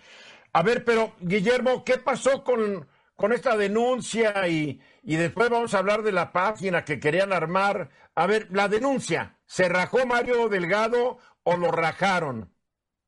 A 0.53 0.63
ver, 0.63 0.84
pero 0.84 1.13
Guillermo, 1.20 1.84
¿qué 1.84 1.98
pasó 1.98 2.44
con, 2.44 2.88
con 3.15 3.34
esta 3.34 3.56
denuncia? 3.56 4.48
Y, 4.48 4.82
y 5.03 5.15
después 5.15 5.50
vamos 5.50 5.74
a 5.74 5.80
hablar 5.80 6.03
de 6.03 6.12
la 6.12 6.32
página 6.32 6.84
que 6.84 7.00
querían 7.00 7.32
armar. 7.32 7.89
A 8.15 8.27
ver, 8.27 8.48
la 8.51 8.68
denuncia, 8.68 9.39
¿se 9.46 9.70
rajó 9.70 10.06
Mario 10.06 10.50
Delgado 10.50 11.20
o 11.44 11.58
lo 11.58 11.72
rajaron? 11.72 12.53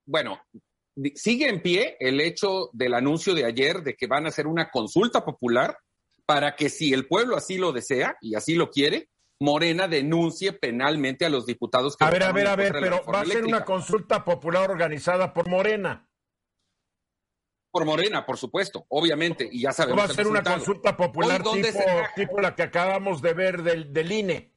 Bueno, 0.05 0.41
sigue 1.15 1.49
en 1.49 1.61
pie 1.61 1.97
el 1.99 2.21
hecho 2.21 2.69
del 2.73 2.93
anuncio 2.93 3.33
de 3.33 3.45
ayer 3.45 3.81
de 3.81 3.95
que 3.95 4.07
van 4.07 4.25
a 4.25 4.29
hacer 4.29 4.47
una 4.47 4.69
consulta 4.69 5.23
popular 5.25 5.77
para 6.25 6.55
que 6.55 6.69
si 6.69 6.93
el 6.93 7.07
pueblo 7.07 7.35
así 7.35 7.57
lo 7.57 7.71
desea 7.71 8.17
y 8.21 8.35
así 8.35 8.55
lo 8.55 8.69
quiere, 8.69 9.09
Morena 9.39 9.87
denuncie 9.87 10.53
penalmente 10.53 11.25
a 11.25 11.29
los 11.29 11.45
diputados 11.45 11.97
que... 11.97 12.05
A 12.05 12.09
ver, 12.09 12.23
a 12.23 12.31
ver, 12.31 12.47
a 12.47 12.55
ver, 12.55 12.71
pero 12.71 13.03
va 13.05 13.21
a 13.21 13.25
ser 13.25 13.43
una 13.43 13.65
consulta 13.65 14.23
popular 14.23 14.71
organizada 14.71 15.33
por 15.33 15.49
Morena. 15.49 16.07
Por 17.71 17.85
Morena, 17.85 18.25
por 18.25 18.37
supuesto, 18.37 18.85
obviamente, 18.89 19.49
y 19.51 19.61
ya 19.61 19.73
sabemos. 19.73 19.99
Va 20.01 20.11
a 20.11 20.13
ser 20.13 20.27
una 20.27 20.43
consulta 20.43 20.95
popular 20.95 21.43
tipo, 22.15 22.39
la 22.39 22.55
que 22.55 22.63
acabamos 22.63 23.21
de 23.21 23.33
ver 23.33 23.63
del, 23.63 23.91
del 23.91 24.11
INE. 24.11 24.53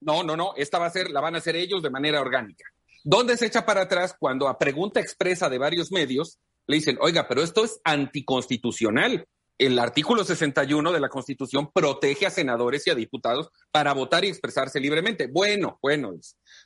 No, 0.00 0.22
no, 0.22 0.36
no, 0.36 0.54
esta 0.56 0.78
va 0.78 0.86
a 0.86 0.90
ser, 0.90 1.10
la 1.10 1.20
van 1.20 1.34
a 1.34 1.38
hacer 1.38 1.56
ellos 1.56 1.82
de 1.82 1.90
manera 1.90 2.20
orgánica. 2.20 2.64
¿Dónde 3.04 3.36
se 3.36 3.46
echa 3.46 3.64
para 3.64 3.82
atrás 3.82 4.16
cuando 4.18 4.48
a 4.48 4.58
pregunta 4.58 4.98
expresa 4.98 5.48
de 5.48 5.58
varios 5.58 5.92
medios 5.92 6.40
le 6.66 6.76
dicen, 6.76 6.98
oiga, 7.00 7.28
pero 7.28 7.42
esto 7.42 7.64
es 7.64 7.80
anticonstitucional? 7.84 9.28
El 9.58 9.78
artículo 9.78 10.24
61 10.24 10.92
de 10.92 11.00
la 11.00 11.08
Constitución 11.08 11.70
protege 11.72 12.26
a 12.26 12.30
senadores 12.30 12.86
y 12.86 12.90
a 12.90 12.94
diputados 12.94 13.50
para 13.70 13.94
votar 13.94 14.24
y 14.24 14.28
expresarse 14.28 14.80
libremente. 14.80 15.28
Bueno, 15.28 15.78
bueno, 15.82 16.12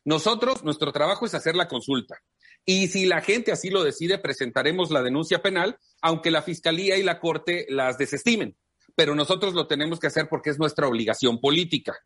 nosotros, 0.05 0.65
nuestro 0.65 0.93
trabajo 0.93 1.27
es 1.27 1.35
hacer 1.35 1.55
la 1.55 1.69
consulta. 1.69 2.19
Y 2.67 2.89
si 2.89 3.07
la 3.07 3.21
gente 3.21 3.53
así 3.53 3.71
lo 3.71 3.85
decide, 3.85 4.19
presentaremos 4.19 4.91
la 4.91 5.03
denuncia 5.03 5.41
penal, 5.41 5.79
aunque 6.03 6.31
la 6.31 6.43
Fiscalía 6.43 6.97
y 6.97 7.03
la 7.03 7.21
Corte 7.21 7.67
las 7.69 7.97
desestimen. 7.97 8.57
Pero 8.97 9.15
nosotros 9.15 9.55
lo 9.55 9.67
tenemos 9.67 10.01
que 10.01 10.09
hacer 10.09 10.29
porque 10.29 10.51
es 10.51 10.59
nuestra 10.59 10.89
obligación 10.89 11.41
política. 11.41 11.97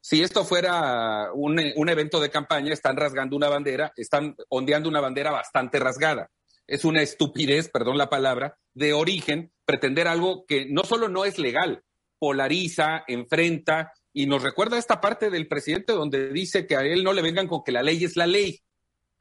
Si 0.00 0.22
esto 0.22 0.44
fuera 0.44 1.32
un, 1.34 1.60
un 1.74 1.88
evento 1.88 2.20
de 2.20 2.30
campaña, 2.30 2.72
están 2.72 2.96
rasgando 2.96 3.36
una 3.36 3.48
bandera, 3.48 3.92
están 3.96 4.36
ondeando 4.48 4.88
una 4.88 5.00
bandera 5.00 5.32
bastante 5.32 5.80
rasgada 5.80 6.30
es 6.68 6.84
una 6.84 7.02
estupidez, 7.02 7.70
perdón 7.70 7.98
la 7.98 8.10
palabra, 8.10 8.58
de 8.74 8.92
origen 8.92 9.50
pretender 9.64 10.06
algo 10.06 10.44
que 10.46 10.66
no 10.66 10.84
solo 10.84 11.08
no 11.08 11.24
es 11.24 11.38
legal, 11.38 11.82
polariza, 12.18 13.04
enfrenta 13.08 13.92
y 14.12 14.26
nos 14.26 14.42
recuerda 14.42 14.78
esta 14.78 15.00
parte 15.00 15.30
del 15.30 15.48
presidente 15.48 15.94
donde 15.94 16.30
dice 16.30 16.66
que 16.66 16.76
a 16.76 16.82
él 16.82 17.02
no 17.02 17.12
le 17.12 17.22
vengan 17.22 17.48
con 17.48 17.64
que 17.64 17.72
la 17.72 17.82
ley 17.82 18.04
es 18.04 18.16
la 18.16 18.26
ley. 18.26 18.60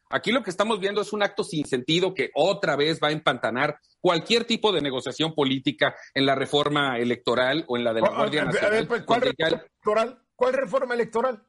Aquí 0.10 0.32
lo 0.32 0.44
que 0.44 0.50
estamos 0.50 0.80
viendo 0.80 1.02
es 1.02 1.12
un 1.12 1.24
acto 1.24 1.44
sin 1.44 1.66
sentido 1.66 2.14
que 2.14 2.32
otra 2.34 2.76
vez 2.76 3.00
va 3.04 3.10
a 3.10 3.12
empantanar 3.12 3.80
cualquier 4.00 4.46
tipo 4.46 4.72
de 4.72 4.82
negociación 4.82 5.34
política 5.34 5.96
en 6.14 6.26
la 6.26 6.36
reforma 6.36 6.98
electoral 6.98 7.66
o 7.68 7.78
en 7.78 7.84
la 7.84 7.94
de 7.94 8.02
la 8.02 8.10
Guardia 8.10 8.46
Nacional. 8.46 8.88
Pues, 8.88 9.04
¿cuál, 9.04 9.22
reforma 9.22 9.48
electoral? 9.48 10.22
¿Cuál 10.36 10.54
reforma 10.54 10.94
electoral? 10.94 11.44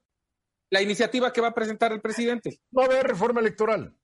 La 0.71 0.83
iniciativa 0.83 1.33
que 1.33 1.41
va 1.41 1.49
a 1.49 1.55
presentar 1.55 1.93
el 1.93 2.01
presidente. 2.01 2.61
No 2.73 2.83
va 2.83 2.89
a 2.89 2.91
haber 2.91 3.07
reforma 3.07 3.41
electoral. 3.41 3.97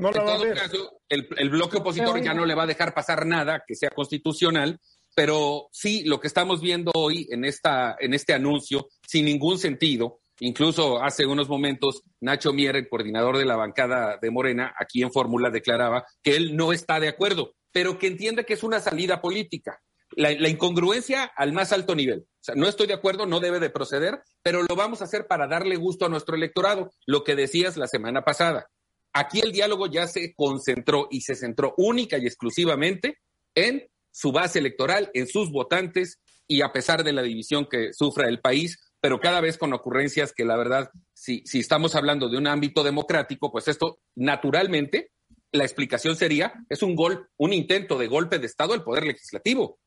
No 0.00 0.08
en 0.08 0.14
todo 0.14 0.54
caso, 0.54 1.02
el, 1.08 1.50
bloque 1.50 1.76
opositor 1.76 2.22
ya 2.22 2.32
no 2.32 2.46
le 2.46 2.54
va 2.54 2.62
a 2.62 2.66
dejar 2.66 2.94
pasar 2.94 3.26
nada 3.26 3.62
que 3.66 3.74
sea 3.74 3.90
constitucional, 3.90 4.80
pero 5.14 5.68
sí 5.72 6.04
lo 6.04 6.20
que 6.20 6.26
estamos 6.26 6.62
viendo 6.62 6.90
hoy 6.94 7.28
en, 7.30 7.44
esta, 7.44 7.96
en 8.00 8.14
este 8.14 8.32
anuncio, 8.32 8.88
sin 9.06 9.26
ningún 9.26 9.58
sentido, 9.58 10.20
incluso 10.38 11.02
hace 11.02 11.26
unos 11.26 11.50
momentos 11.50 12.02
Nacho 12.20 12.54
Mier, 12.54 12.76
el 12.76 12.88
coordinador 12.88 13.36
de 13.36 13.44
la 13.44 13.56
bancada 13.56 14.18
de 14.20 14.30
Morena, 14.30 14.72
aquí 14.78 15.02
en 15.02 15.12
Fórmula 15.12 15.50
declaraba 15.50 16.06
que 16.22 16.36
él 16.36 16.56
no 16.56 16.72
está 16.72 16.98
de 16.98 17.08
acuerdo, 17.08 17.54
pero 17.70 17.98
que 17.98 18.06
entiende 18.06 18.46
que 18.46 18.54
es 18.54 18.62
una 18.62 18.80
salida 18.80 19.20
política. 19.20 19.80
La, 20.16 20.32
la, 20.32 20.48
incongruencia 20.48 21.24
al 21.36 21.52
más 21.52 21.72
alto 21.72 21.94
nivel. 21.94 22.26
O 22.26 22.42
sea, 22.42 22.56
no 22.56 22.66
estoy 22.66 22.88
de 22.88 22.94
acuerdo, 22.94 23.26
no 23.26 23.38
debe 23.38 23.60
de 23.60 23.70
proceder, 23.70 24.20
pero 24.42 24.62
lo 24.64 24.74
vamos 24.74 25.02
a 25.02 25.04
hacer 25.04 25.28
para 25.28 25.46
darle 25.46 25.76
gusto 25.76 26.06
a 26.06 26.08
nuestro 26.08 26.34
electorado, 26.34 26.90
lo 27.06 27.22
que 27.22 27.36
decías 27.36 27.76
la 27.76 27.86
semana 27.86 28.22
pasada. 28.24 28.66
Aquí 29.12 29.40
el 29.40 29.52
diálogo 29.52 29.86
ya 29.86 30.06
se 30.06 30.34
concentró 30.34 31.08
y 31.10 31.22
se 31.22 31.34
centró 31.34 31.74
única 31.76 32.18
y 32.18 32.26
exclusivamente 32.26 33.18
en 33.54 33.88
su 34.12 34.32
base 34.32 34.58
electoral, 34.58 35.10
en 35.14 35.26
sus 35.26 35.50
votantes 35.50 36.20
y 36.46 36.62
a 36.62 36.72
pesar 36.72 37.04
de 37.04 37.12
la 37.12 37.22
división 37.22 37.66
que 37.70 37.92
sufra 37.92 38.28
el 38.28 38.40
país, 38.40 38.78
pero 39.00 39.20
cada 39.20 39.40
vez 39.40 39.56
con 39.56 39.72
ocurrencias 39.72 40.32
que 40.32 40.44
la 40.44 40.56
verdad, 40.56 40.90
si, 41.14 41.42
estamos 41.54 41.94
hablando 41.94 42.28
de 42.28 42.36
un 42.36 42.46
ámbito 42.46 42.82
democrático, 42.82 43.50
pues 43.50 43.68
esto 43.68 44.00
naturalmente, 44.14 45.12
la 45.52 45.64
explicación 45.64 46.16
sería, 46.16 46.52
es 46.68 46.82
un 46.82 46.94
gol, 46.94 47.28
un 47.36 47.52
intento 47.52 47.98
de 47.98 48.08
golpe 48.08 48.38
de 48.38 48.46
Estado 48.46 48.74
al 48.74 48.84
Poder 48.84 49.04
Legislativo. 49.04 49.78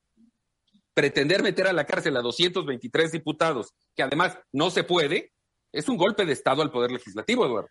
Pretender 0.93 1.43
meter 1.43 1.67
a 1.67 1.73
la 1.73 1.85
cárcel 1.85 2.17
a 2.17 2.21
223 2.21 3.11
diputados, 3.11 3.73
que 3.95 4.03
además 4.03 4.37
no 4.51 4.69
se 4.69 4.83
puede, 4.83 5.31
es 5.71 5.89
un 5.89 5.97
golpe 5.97 6.25
de 6.25 6.33
Estado 6.33 6.61
al 6.61 6.71
Poder 6.71 6.91
Legislativo, 6.91 7.45
Eduardo. 7.45 7.69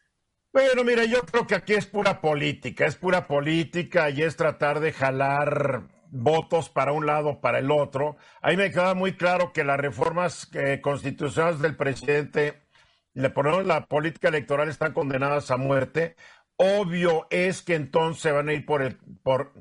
Bueno, 0.53 0.85
mira, 0.85 1.07
yo 1.07 1.23
creo 1.23 1.47
que 1.47 1.55
aquí 1.55 1.73
es 1.73 1.87
pura 1.87 2.21
política, 2.21 2.85
es 2.85 2.97
pura 2.97 3.27
política 3.27 4.11
y 4.11 4.23
es 4.23 4.37
tratar 4.37 4.81
de 4.81 4.93
jalar 4.93 5.85
votos 6.11 6.69
para 6.69 6.93
un 6.93 7.07
lado, 7.07 7.41
para 7.41 7.59
el 7.59 7.71
otro. 7.71 8.19
Ahí 8.43 8.59
me 8.59 8.71
queda 8.71 8.93
muy 8.93 9.15
claro 9.15 9.55
que 9.55 9.65
las 9.65 9.81
reformas 9.81 10.51
eh, 10.53 10.83
constitucionales 10.83 11.61
del 11.61 11.75
presidente, 11.75 12.65
le 13.15 13.31
ponemos 13.31 13.65
la 13.65 13.87
política 13.87 14.29
electoral, 14.29 14.69
están 14.69 14.93
condenadas 14.93 15.51
a 15.51 15.57
muerte. 15.57 16.17
Obvio 16.57 17.27
es 17.31 17.63
que 17.63 17.75
entonces 17.75 18.31
van 18.35 18.51
a 18.51 18.53
ir 18.53 18.67
por, 18.67 18.83
el, 18.83 18.99
por 19.23 19.55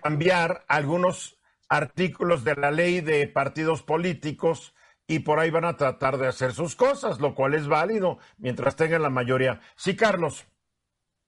cambiar 0.00 0.64
algunos 0.68 1.40
artículos 1.68 2.44
de 2.44 2.54
la 2.54 2.70
ley 2.70 3.00
de 3.00 3.26
partidos 3.26 3.82
políticos 3.82 4.75
y 5.08 5.20
por 5.20 5.38
ahí 5.38 5.50
van 5.50 5.64
a 5.64 5.76
tratar 5.76 6.18
de 6.18 6.26
hacer 6.26 6.52
sus 6.52 6.74
cosas, 6.74 7.20
lo 7.20 7.34
cual 7.34 7.54
es 7.54 7.68
válido 7.68 8.18
mientras 8.38 8.76
tengan 8.76 9.02
la 9.02 9.10
mayoría. 9.10 9.60
Sí, 9.76 9.94
Carlos. 9.94 10.46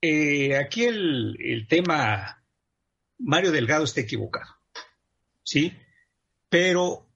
Eh, 0.00 0.56
aquí 0.56 0.84
el, 0.84 1.66
tema, 1.68 2.44
Mario 3.18 3.52
Delgado 3.52 3.84
está 3.84 4.00
equivocado, 4.00 4.54
¿sí? 5.42 5.76
Pero, 6.48 7.08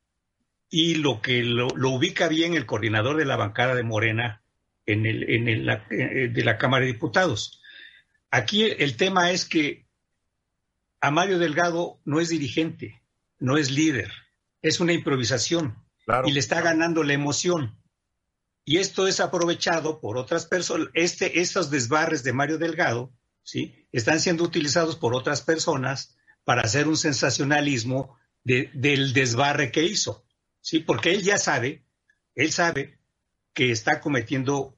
y 0.69 0.97
lo 0.97 1.21
que 1.21 1.42
lo, 1.42 1.69
ubica 1.69 2.28
bien 2.28 2.54
el 2.54 2.66
coordinador 2.66 3.16
de 3.16 3.25
la 3.25 3.37
bancada 3.37 3.75
de 3.75 3.85
Morena 3.85 4.42
en 4.87 5.07
el, 5.07 5.31
en 5.31 5.49
el, 5.49 5.69
eh, 5.69 6.28
de 6.33 6.45
la 6.45 6.59
Cámara 6.59 6.85
de 6.85 6.92
Diputados. 6.92 7.61
Aquí 8.31 8.64
el 8.64 8.97
tema 8.97 9.31
es 9.31 9.45
que 9.45 9.87
a 11.00 11.11
Mario 11.11 11.38
Delgado 11.38 12.00
no 12.04 12.21
es 12.21 12.31
dirigente, 12.31 13.02
no 13.38 13.59
es 13.59 13.71
líder, 13.71 14.11
es 14.61 14.81
una 14.81 14.92
improvisación 14.92 15.82
y 16.25 16.33
le 16.33 16.41
está 16.41 16.61
ganando 16.61 17.03
la 17.03 17.13
emoción. 17.13 17.79
Y 18.65 18.79
esto 18.79 19.07
es 19.09 19.21
aprovechado 19.21 20.01
por 20.01 20.17
otras 20.17 20.47
personas. 20.47 20.89
Este, 20.95 21.41
estos 21.41 21.71
desbarres 21.71 22.23
de 22.23 22.33
Mario 22.33 22.59
Delgado, 22.59 23.13
¿sí? 23.43 23.89
Están 23.93 24.21
siendo 24.21 24.45
utilizados 24.45 24.97
por 24.97 25.15
otras 25.15 25.43
personas 25.43 26.17
para 26.45 26.63
hacer 26.63 26.89
un 26.89 26.97
sensacionalismo 26.97 28.17
del 28.45 29.13
desbarre 29.13 29.71
que 29.71 29.85
hizo, 29.85 30.25
¿sí? 30.61 30.81
Porque 30.81 31.13
él 31.13 31.23
ya 31.23 31.39
sabe, 31.39 31.85
él 32.35 32.53
sabe 32.53 32.99
que 33.53 33.71
está 33.71 34.01
cometiendo 34.01 34.77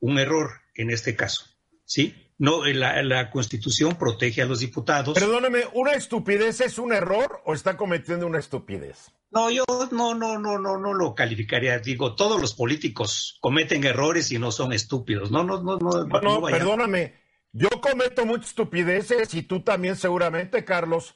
un 0.00 0.18
error 0.18 0.60
en 0.74 0.90
este 0.90 1.16
caso, 1.16 1.46
¿sí? 1.84 2.14
No, 2.42 2.64
la, 2.64 3.04
la, 3.04 3.30
Constitución 3.30 3.94
protege 3.94 4.42
a 4.42 4.46
los 4.46 4.58
diputados. 4.58 5.14
Perdóname, 5.14 5.62
¿una 5.74 5.92
estupidez 5.92 6.60
es 6.60 6.76
un 6.76 6.92
error 6.92 7.40
o 7.44 7.54
está 7.54 7.76
cometiendo 7.76 8.26
una 8.26 8.40
estupidez? 8.40 9.12
No, 9.30 9.48
yo 9.48 9.62
no, 9.92 10.12
no, 10.16 10.40
no, 10.40 10.58
no, 10.58 10.76
no 10.76 10.92
lo 10.92 11.14
calificaría. 11.14 11.78
Digo, 11.78 12.16
todos 12.16 12.40
los 12.40 12.52
políticos 12.54 13.38
cometen 13.40 13.84
errores 13.84 14.32
y 14.32 14.40
no 14.40 14.50
son 14.50 14.72
estúpidos. 14.72 15.30
No, 15.30 15.44
no, 15.44 15.62
no, 15.62 15.78
no. 15.78 16.04
No, 16.04 16.42
perdóname. 16.42 17.14
Yo 17.52 17.68
cometo 17.80 18.26
muchas 18.26 18.48
estupideces 18.48 19.32
y 19.34 19.42
tú 19.44 19.62
también 19.62 19.94
seguramente, 19.94 20.64
Carlos. 20.64 21.14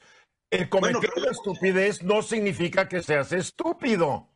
El 0.49 0.69
cometer 0.69 1.11
una 1.13 1.31
estupidez 1.31 2.03
no 2.03 2.21
significa 2.21 2.87
que 2.87 3.03
seas 3.03 3.33
estúpido. 3.33 4.29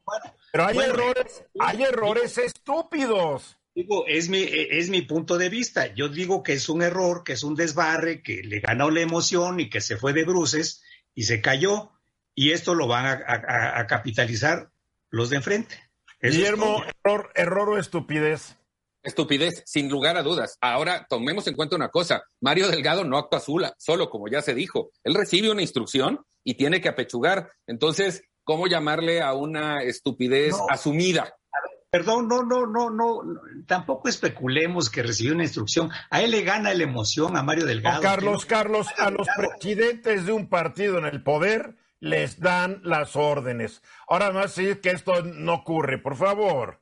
pero 0.51 0.65
hay 0.65 0.77
errores, 0.77 1.45
hay 1.57 1.83
errores 1.83 2.37
estúpidos. 2.37 3.60
Digo, 3.73 4.05
es 4.05 4.27
mi, 4.27 4.43
es 4.43 4.89
mi 4.89 5.01
punto 5.01 5.37
de 5.37 5.49
vista. 5.49 5.93
Yo 5.93 6.09
digo 6.09 6.43
que 6.43 6.53
es 6.53 6.67
un 6.67 6.81
error, 6.81 7.23
que 7.23 7.33
es 7.33 7.43
un 7.43 7.55
desbarre, 7.55 8.21
que 8.21 8.43
le 8.43 8.59
ganó 8.59 8.89
la 8.89 9.01
emoción 9.01 9.59
y 9.59 9.69
que 9.69 9.79
se 9.79 9.95
fue 9.95 10.11
de 10.13 10.25
bruces 10.25 10.83
y 11.15 11.23
se 11.23 11.41
cayó. 11.41 11.91
Y 12.35 12.51
esto 12.51 12.75
lo 12.75 12.87
van 12.87 13.05
a, 13.05 13.87
capitalizar 13.87 14.71
los 15.09 15.29
de 15.29 15.37
enfrente. 15.37 15.75
Guillermo, 16.21 16.83
error, 17.03 17.31
error 17.35 17.69
o 17.69 17.77
estupidez. 17.77 18.57
Estupidez, 19.03 19.63
sin 19.65 19.89
lugar 19.89 20.15
a 20.17 20.23
dudas. 20.23 20.57
Ahora 20.61 21.07
tomemos 21.09 21.47
en 21.47 21.55
cuenta 21.55 21.75
una 21.75 21.89
cosa. 21.89 22.23
Mario 22.39 22.67
Delgado 22.67 23.03
no 23.03 23.17
actúa 23.17 23.39
sola, 23.39 23.73
solo, 23.79 24.09
como 24.09 24.27
ya 24.27 24.41
se 24.41 24.53
dijo. 24.53 24.91
Él 25.03 25.15
recibe 25.15 25.49
una 25.49 25.61
instrucción 25.61 26.23
y 26.43 26.53
tiene 26.55 26.81
que 26.81 26.89
apechugar. 26.89 27.51
Entonces, 27.67 28.23
¿cómo 28.43 28.67
llamarle 28.67 29.21
a 29.21 29.33
una 29.33 29.81
estupidez 29.81 30.55
asumida? 30.69 31.35
Perdón, 31.91 32.29
no, 32.29 32.43
no, 32.43 32.65
no, 32.65 32.89
no, 32.89 33.21
tampoco 33.67 34.07
especulemos 34.07 34.89
que 34.89 35.03
recibió 35.03 35.33
una 35.33 35.43
instrucción. 35.43 35.89
A 36.09 36.21
él 36.21 36.31
le 36.31 36.41
gana 36.43 36.73
la 36.73 36.83
emoción 36.83 37.35
a 37.35 37.43
Mario 37.43 37.65
Delgado. 37.65 38.01
Carlos, 38.01 38.45
Carlos, 38.45 38.87
a 38.97 39.11
los 39.11 39.27
presidentes 39.35 40.25
de 40.25 40.31
un 40.31 40.47
partido 40.47 40.97
en 40.99 41.05
el 41.05 41.21
poder 41.21 41.75
les 41.99 42.39
dan 42.39 42.79
las 42.85 43.17
órdenes. 43.17 43.81
Ahora 44.07 44.31
más 44.31 44.53
sí 44.53 44.75
que 44.81 44.91
esto 44.91 45.21
no 45.21 45.55
ocurre, 45.55 45.97
por 45.97 46.15
favor. 46.15 46.81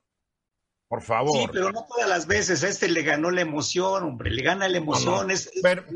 Por 0.88 1.02
favor. 1.02 1.40
Sí, 1.40 1.48
pero 1.52 1.72
no 1.72 1.88
todas 1.88 2.08
las 2.08 2.28
veces. 2.28 2.64
A 2.64 2.68
este 2.68 2.88
le 2.88 3.02
ganó 3.02 3.32
la 3.32 3.42
emoción, 3.42 4.04
hombre, 4.04 4.30
le 4.30 4.44
gana 4.44 4.68
la 4.68 4.78
emoción. 4.78 5.32
Es, 5.32 5.52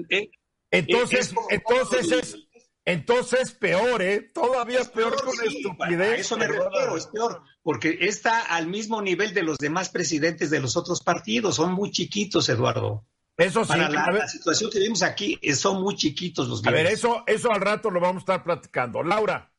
eh, 0.10 0.32
entonces, 0.72 1.36
entonces 1.50 2.12
es, 2.12 2.48
entonces 2.86 3.52
peor, 3.52 4.02
¿eh? 4.02 4.22
Todavía 4.34 4.84
peor, 4.84 5.16
con 5.24 5.34
estupidez. 5.46 6.20
eso 6.20 6.38
me 6.38 6.48
refiero, 6.48 6.98
es 6.98 7.08
peor, 7.08 7.42
porque 7.62 7.98
está 8.02 8.42
al 8.42 8.68
mismo 8.68 9.02
nivel 9.02 9.34
de 9.34 9.44
los 9.44 9.58
demás 9.58 9.90
presidentes 9.90 10.50
de 10.50 10.60
los 10.60 10.75
otros 10.75 11.02
partidos. 11.02 11.56
Son 11.56 11.74
muy 11.74 11.92
chiquitos, 11.92 12.50
Eduardo. 12.50 13.06
Eso 13.38 13.63
sí. 13.63 13.70
Para 13.70 13.90
la, 13.90 14.28
situación 14.28 14.70
que 14.70 14.80
vimos 14.80 15.02
aquí, 15.02 15.40
eh, 15.42 15.56
son 15.56 15.82
muy 15.82 15.96
chiquitos 15.96 16.48
los 16.48 16.66
A 16.66 16.72
ver, 16.72 16.88
eso, 16.88 17.24
eso 17.25 17.52
al 17.52 17.62
rato 17.62 17.90
lo 17.90 18.00
vamos 18.00 18.18
a 18.18 18.20
estar 18.20 18.44
platicando. 18.44 19.02
Laura. 19.02 19.50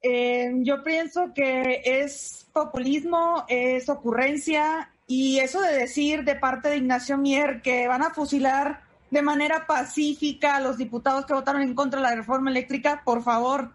Eh, 0.00 0.50
yo 0.62 0.82
pienso 0.82 1.32
que 1.32 1.82
es 1.84 2.46
populismo, 2.52 3.44
es 3.46 3.88
ocurrencia 3.88 4.90
y 5.06 5.38
eso 5.38 5.60
de 5.60 5.74
decir 5.74 6.24
de 6.24 6.34
parte 6.34 6.70
de 6.70 6.78
Ignacio 6.78 7.18
Mier 7.18 7.62
que 7.62 7.86
van 7.86 8.02
a 8.02 8.12
fusilar 8.12 8.82
de 9.12 9.20
manera 9.20 9.66
pacífica 9.66 10.56
a 10.56 10.60
los 10.60 10.78
diputados 10.78 11.26
que 11.26 11.34
votaron 11.34 11.60
en 11.60 11.74
contra 11.74 12.00
de 12.00 12.08
la 12.08 12.16
reforma 12.16 12.50
eléctrica, 12.50 13.02
por 13.04 13.22
favor. 13.22 13.70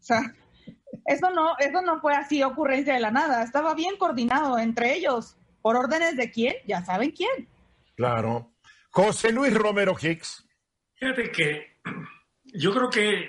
O 0.00 0.02
sea, 0.02 0.34
eso 1.04 1.30
no, 1.30 1.58
eso 1.58 1.82
no 1.82 2.00
fue 2.00 2.14
así 2.14 2.42
ocurrencia 2.42 2.94
de 2.94 3.00
la 3.00 3.10
nada, 3.10 3.42
estaba 3.42 3.74
bien 3.74 3.98
coordinado 3.98 4.58
entre 4.58 4.94
ellos. 4.94 5.36
¿Por 5.60 5.76
órdenes 5.76 6.16
de 6.16 6.30
quién? 6.30 6.54
Ya 6.66 6.82
saben 6.82 7.10
quién. 7.10 7.46
Claro. 7.96 8.50
José 8.90 9.30
Luis 9.30 9.52
Romero 9.52 9.94
Hicks. 10.00 10.42
Fíjate 10.94 11.30
que 11.30 11.76
yo 12.46 12.72
creo 12.72 12.88
que 12.88 13.28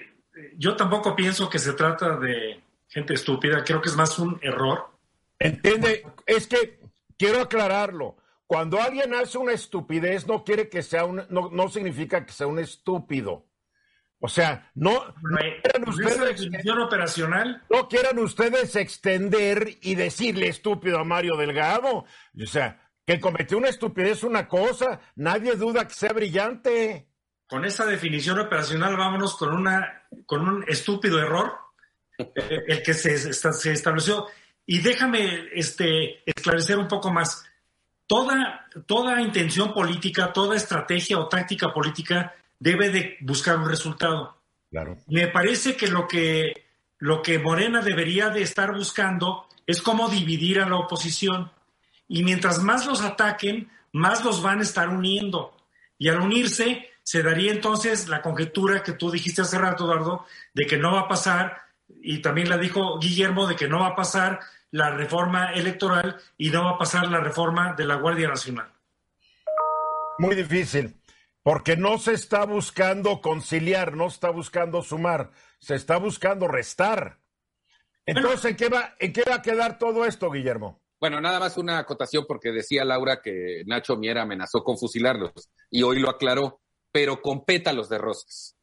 yo 0.58 0.78
tampoco 0.78 1.14
pienso 1.14 1.50
que 1.50 1.60
se 1.60 1.74
trata 1.74 2.18
de 2.18 2.64
gente 2.88 3.16
estúpida, 3.16 3.66
creo 3.66 3.82
que 3.82 3.90
es 3.90 3.98
más 3.98 4.18
un 4.18 4.40
error. 4.42 4.92
Entiende, 5.40 6.08
es 6.26 6.48
que 6.48 6.80
quiero 7.18 7.42
aclararlo. 7.42 8.16
Cuando 8.54 8.80
alguien 8.80 9.16
hace 9.16 9.40
una 9.40 9.54
estupidez, 9.54 10.28
no 10.28 10.44
quiere 10.44 10.70
que 10.70 10.84
sea 10.84 11.06
un, 11.06 11.26
no, 11.32 11.50
no 11.52 11.70
significa 11.70 12.24
que 12.24 12.34
sea 12.34 12.46
un 12.46 12.60
estúpido. 12.60 13.48
O 14.20 14.30
sea, 14.30 14.70
no, 14.76 14.92
no 15.24 15.38
quieran 15.40 15.90
ustedes, 15.90 16.48
operacional. 16.80 17.64
No 17.72 17.88
quieran 17.88 18.20
ustedes 18.20 18.76
extender 18.76 19.80
y 19.82 19.96
decirle 19.96 20.50
estúpido 20.50 21.00
a 21.00 21.04
Mario 21.04 21.36
Delgado. 21.36 22.06
O 22.40 22.46
sea, 22.46 22.92
que 23.08 23.20
cometió 23.20 23.58
una 23.58 23.70
estupidez 23.70 24.22
una 24.22 24.48
cosa, 24.48 25.00
nadie 25.16 25.56
duda 25.56 25.88
que 25.88 25.96
sea 25.96 26.14
brillante. 26.14 27.08
Con 27.48 27.66
esa 27.66 27.88
definición 27.88 28.38
operacional, 28.38 28.96
vámonos 28.96 29.36
con 29.36 29.52
una, 29.52 30.04
con 30.28 30.48
un 30.48 30.64
estúpido 30.68 31.20
error, 31.20 31.54
eh, 32.20 32.62
el 32.68 32.84
que 32.84 32.94
se, 32.94 33.34
se 33.34 33.72
estableció. 33.72 34.28
Y 34.64 34.78
déjame 34.78 35.50
este, 35.54 36.22
esclarecer 36.30 36.78
un 36.78 36.88
poco 36.88 37.12
más 37.12 37.44
toda, 38.08 38.68
toda 38.86 39.22
intención 39.22 39.74
política, 39.74 40.34
toda 40.34 40.56
estrategia 40.56 41.18
o 41.18 41.28
táctica 41.28 41.74
política 41.74 42.34
debe 42.60 42.90
de 42.90 43.18
buscar 43.22 43.58
un 43.58 43.70
resultado. 43.70 44.38
Claro. 44.70 44.98
Me 45.08 45.28
parece 45.28 45.76
que 45.76 45.88
lo 45.88 46.08
que, 46.08 46.54
lo 47.00 47.22
que 47.22 47.40
Morena 47.40 47.82
debería 47.82 48.30
de 48.30 48.42
estar 48.42 48.74
buscando 48.74 49.48
es 49.68 49.82
cómo 49.82 50.10
dividir 50.10 50.60
a 50.60 50.68
la 50.68 50.78
oposición. 50.78 51.52
Y 52.08 52.24
mientras 52.24 52.60
más 52.60 52.86
los 52.86 53.02
ataquen, 53.02 53.70
más 53.92 54.24
los 54.24 54.42
van 54.42 54.60
a 54.60 54.64
estar 54.64 54.90
uniendo. 54.90 55.56
Y 55.98 56.10
al 56.10 56.20
unirse, 56.20 56.90
se 57.04 57.22
daría 57.22 57.52
entonces 57.52 58.08
la 58.08 58.22
conjetura 58.22 58.84
que 58.84 58.94
tú 58.94 59.12
dijiste 59.12 59.42
hace 59.42 59.58
rato, 59.58 59.86
Eduardo, 59.86 60.26
de 60.54 60.66
que 60.66 60.78
no 60.78 60.94
va 60.94 61.02
a 61.02 61.08
pasar, 61.08 61.58
y 61.88 62.22
también 62.22 62.50
la 62.50 62.58
dijo 62.58 63.00
Guillermo, 63.00 63.48
de 63.48 63.56
que 63.56 63.68
no 63.68 63.80
va 63.80 63.88
a 63.88 63.96
pasar 63.96 64.40
la 64.72 64.90
reforma 64.90 65.54
electoral 65.54 66.20
y 66.38 66.50
no 66.50 66.64
va 66.64 66.72
a 66.72 66.78
pasar 66.78 67.08
la 67.08 67.20
reforma 67.20 67.74
de 67.74 67.86
la 67.86 67.96
Guardia 67.96 68.28
Nacional. 68.28 68.72
Muy 70.18 70.36
difícil, 70.36 71.00
porque 71.44 71.78
no 71.78 71.98
se 71.98 72.14
está 72.14 72.46
buscando 72.46 73.22
conciliar, 73.22 73.96
no 73.96 74.10
se 74.10 74.16
está 74.16 74.30
buscando 74.30 74.82
sumar, 74.82 75.32
se 75.60 75.76
está 75.76 75.98
buscando 75.98 76.48
restar. 76.48 77.20
Entonces, 78.06 78.52
¿en, 78.52 78.58
qué 78.58 78.70
va, 78.70 78.96
¿en 79.00 79.14
qué 79.14 79.24
va 79.28 79.36
a 79.36 79.42
quedar 79.42 79.78
todo 79.78 80.06
esto, 80.06 80.30
Guillermo? 80.30 80.82
Bueno, 81.00 81.20
nada 81.20 81.40
más 81.40 81.58
una 81.58 81.80
acotación 81.80 82.26
porque 82.28 82.52
decía 82.52 82.86
Laura 82.86 83.22
que 83.22 83.64
Nacho 83.66 83.98
Mier 83.98 84.18
amenazó 84.18 84.64
con 84.64 84.78
fusilarlos 84.78 85.34
y 85.70 85.84
hoy 85.84 86.00
lo 86.00 86.10
aclaró, 86.10 86.62
pero 86.92 87.22
con 87.22 87.44
pétalos 87.44 87.90
de 87.90 87.98
rosas. 87.98 88.56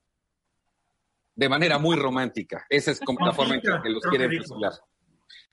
De 1.40 1.48
manera 1.48 1.78
muy 1.78 1.96
romántica. 1.96 2.66
Esa 2.68 2.90
es 2.90 3.00
como 3.00 3.24
la 3.24 3.32
forma 3.32 3.54
en 3.54 3.62
que 3.62 3.88
los 3.88 4.02
quieren 4.02 4.30
fusilar. 4.36 4.74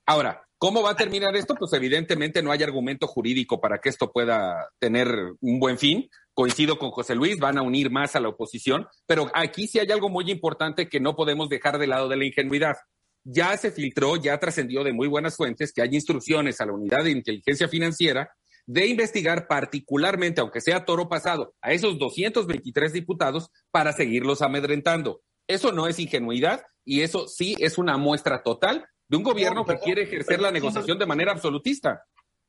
Ahora, 0.04 0.44
¿Cómo 0.60 0.82
va 0.82 0.90
a 0.90 0.96
terminar 0.96 1.36
esto? 1.36 1.54
Pues 1.54 1.72
evidentemente 1.72 2.42
no 2.42 2.50
hay 2.50 2.60
argumento 2.64 3.06
jurídico 3.06 3.60
para 3.60 3.78
que 3.78 3.90
esto 3.90 4.10
pueda 4.10 4.70
tener 4.80 5.08
un 5.40 5.60
buen 5.60 5.78
fin. 5.78 6.10
Coincido 6.34 6.80
con 6.80 6.90
José 6.90 7.14
Luis, 7.14 7.38
van 7.38 7.58
a 7.58 7.62
unir 7.62 7.92
más 7.92 8.16
a 8.16 8.20
la 8.20 8.30
oposición, 8.30 8.88
pero 9.06 9.30
aquí 9.34 9.68
sí 9.68 9.78
hay 9.78 9.88
algo 9.92 10.08
muy 10.08 10.28
importante 10.32 10.88
que 10.88 10.98
no 10.98 11.14
podemos 11.14 11.48
dejar 11.48 11.78
de 11.78 11.86
lado 11.86 12.08
de 12.08 12.16
la 12.16 12.24
ingenuidad. 12.24 12.74
Ya 13.22 13.56
se 13.56 13.70
filtró, 13.70 14.16
ya 14.16 14.36
trascendió 14.40 14.82
de 14.82 14.92
muy 14.92 15.06
buenas 15.06 15.36
fuentes 15.36 15.72
que 15.72 15.80
hay 15.80 15.90
instrucciones 15.92 16.60
a 16.60 16.66
la 16.66 16.72
unidad 16.72 17.04
de 17.04 17.12
inteligencia 17.12 17.68
financiera 17.68 18.28
de 18.66 18.86
investigar 18.86 19.46
particularmente, 19.46 20.40
aunque 20.40 20.60
sea 20.60 20.84
toro 20.84 21.08
pasado, 21.08 21.54
a 21.62 21.70
esos 21.70 21.98
223 21.98 22.92
diputados 22.92 23.50
para 23.70 23.92
seguirlos 23.92 24.42
amedrentando. 24.42 25.22
Eso 25.48 25.72
no 25.72 25.88
es 25.88 25.98
ingenuidad 25.98 26.62
y 26.84 27.00
eso 27.00 27.26
sí 27.26 27.56
es 27.58 27.78
una 27.78 27.96
muestra 27.96 28.42
total 28.42 28.86
de 29.08 29.16
un 29.16 29.22
gobierno 29.22 29.64
que 29.64 29.78
quiere 29.78 30.02
ejercer 30.02 30.40
la 30.40 30.50
negociación 30.50 30.98
de 30.98 31.06
manera 31.06 31.32
absolutista. 31.32 32.04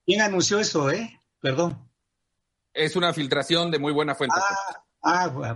¿Quién 0.06 0.22
anunció 0.22 0.60
eso, 0.60 0.92
eh? 0.92 1.20
Perdón. 1.40 1.90
Es 2.74 2.96
una 2.98 3.14
filtración 3.14 3.72
de 3.72 3.80
muy 3.80 3.94
buena 3.94 4.16
fuente. 4.16 4.36
Ah, 4.38 5.24
ah 5.24 5.28
bueno. 5.30 5.56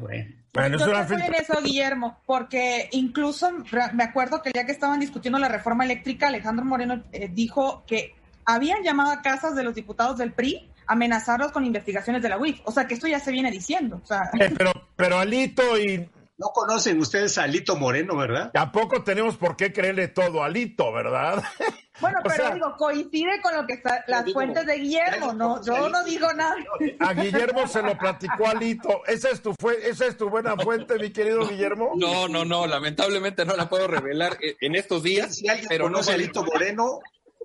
bueno 0.53 0.77
es 0.77 0.84
una 0.84 1.01
en 1.01 1.34
eso, 1.36 1.62
Guillermo, 1.62 2.21
porque 2.25 2.88
incluso 2.93 3.51
me 3.93 4.03
acuerdo 4.03 4.41
que 4.41 4.49
el 4.49 4.53
día 4.53 4.65
que 4.65 4.71
estaban 4.71 5.01
discutiendo 5.01 5.38
la 5.38 5.49
reforma 5.49 5.84
eléctrica, 5.84 6.27
Alejandro 6.27 6.63
Moreno 6.63 7.03
eh, 7.12 7.29
dijo 7.32 7.84
que 7.86 8.15
habían 8.45 8.84
llamado 8.84 9.12
a 9.12 9.21
casas 9.21 9.56
de 9.56 9.63
los 9.63 9.75
diputados 9.75 10.17
del 10.17 10.32
PRI 10.32 10.69
a 10.88 10.93
amenazarlos 10.93 11.51
con 11.51 11.65
investigaciones 11.65 12.21
de 12.21 12.29
la 12.29 12.38
UIF. 12.38 12.62
O 12.63 12.71
sea, 12.71 12.88
que 12.88 12.93
esto 12.93 13.08
ya 13.08 13.19
se 13.19 13.32
viene 13.32 13.51
diciendo. 13.51 13.99
O 14.01 14.06
sea... 14.06 14.29
Eh, 14.39 14.53
pero, 14.58 14.71
pero 14.95 15.19
Alito 15.19 15.77
y 15.77 16.10
no 16.37 16.47
conocen 16.53 16.99
ustedes 16.99 17.37
a 17.37 17.43
Alito 17.43 17.75
Moreno, 17.75 18.17
¿verdad? 18.17 18.51
Tampoco 18.51 19.03
tenemos 19.03 19.37
por 19.37 19.55
qué 19.55 19.71
creerle 19.71 20.07
todo 20.07 20.43
a 20.43 20.47
Alito, 20.47 20.91
¿verdad? 20.91 21.43
Bueno, 22.01 22.17
pero 22.23 22.55
digo, 22.55 22.75
coincide 22.75 23.39
con 23.41 23.55
lo 23.55 23.67
que 23.67 23.73
está 23.73 24.03
las 24.07 24.33
fuentes 24.33 24.65
de 24.65 24.77
Guillermo, 24.79 25.31
no, 25.31 25.63
yo 25.63 25.89
no 25.89 26.03
digo 26.03 26.33
nada. 26.33 26.55
A 26.99 27.13
Guillermo 27.13 27.67
se 27.67 27.83
lo 27.83 27.95
platicó 27.95 28.47
Alito. 28.47 29.05
¿Esa 29.05 29.29
es 29.29 29.43
tu 29.43 29.53
fue, 29.53 29.87
esa 29.87 30.07
es 30.07 30.17
tu 30.17 30.27
buena 30.27 30.57
fuente, 30.57 30.97
mi 30.97 31.11
querido 31.11 31.47
Guillermo? 31.47 31.91
No, 31.95 32.27
no, 32.27 32.45
no, 32.45 32.65
lamentablemente 32.65 33.45
no 33.45 33.55
la 33.55 33.69
puedo 33.69 33.87
revelar 33.87 34.37
en 34.41 34.75
estos 34.75 35.03
días. 35.03 35.35
Si 35.35 35.47
alguien 35.47 35.67
pero 35.69 35.85
conoce 35.85 36.09
no 36.09 36.11
a 36.11 36.15
Alito 36.15 36.43
Moreno, 36.43 36.99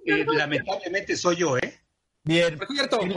eh, 0.06 0.24
lamentablemente 0.26 1.14
soy 1.16 1.36
yo, 1.36 1.58
¿eh? 1.58 1.80
Bien. 2.24 2.58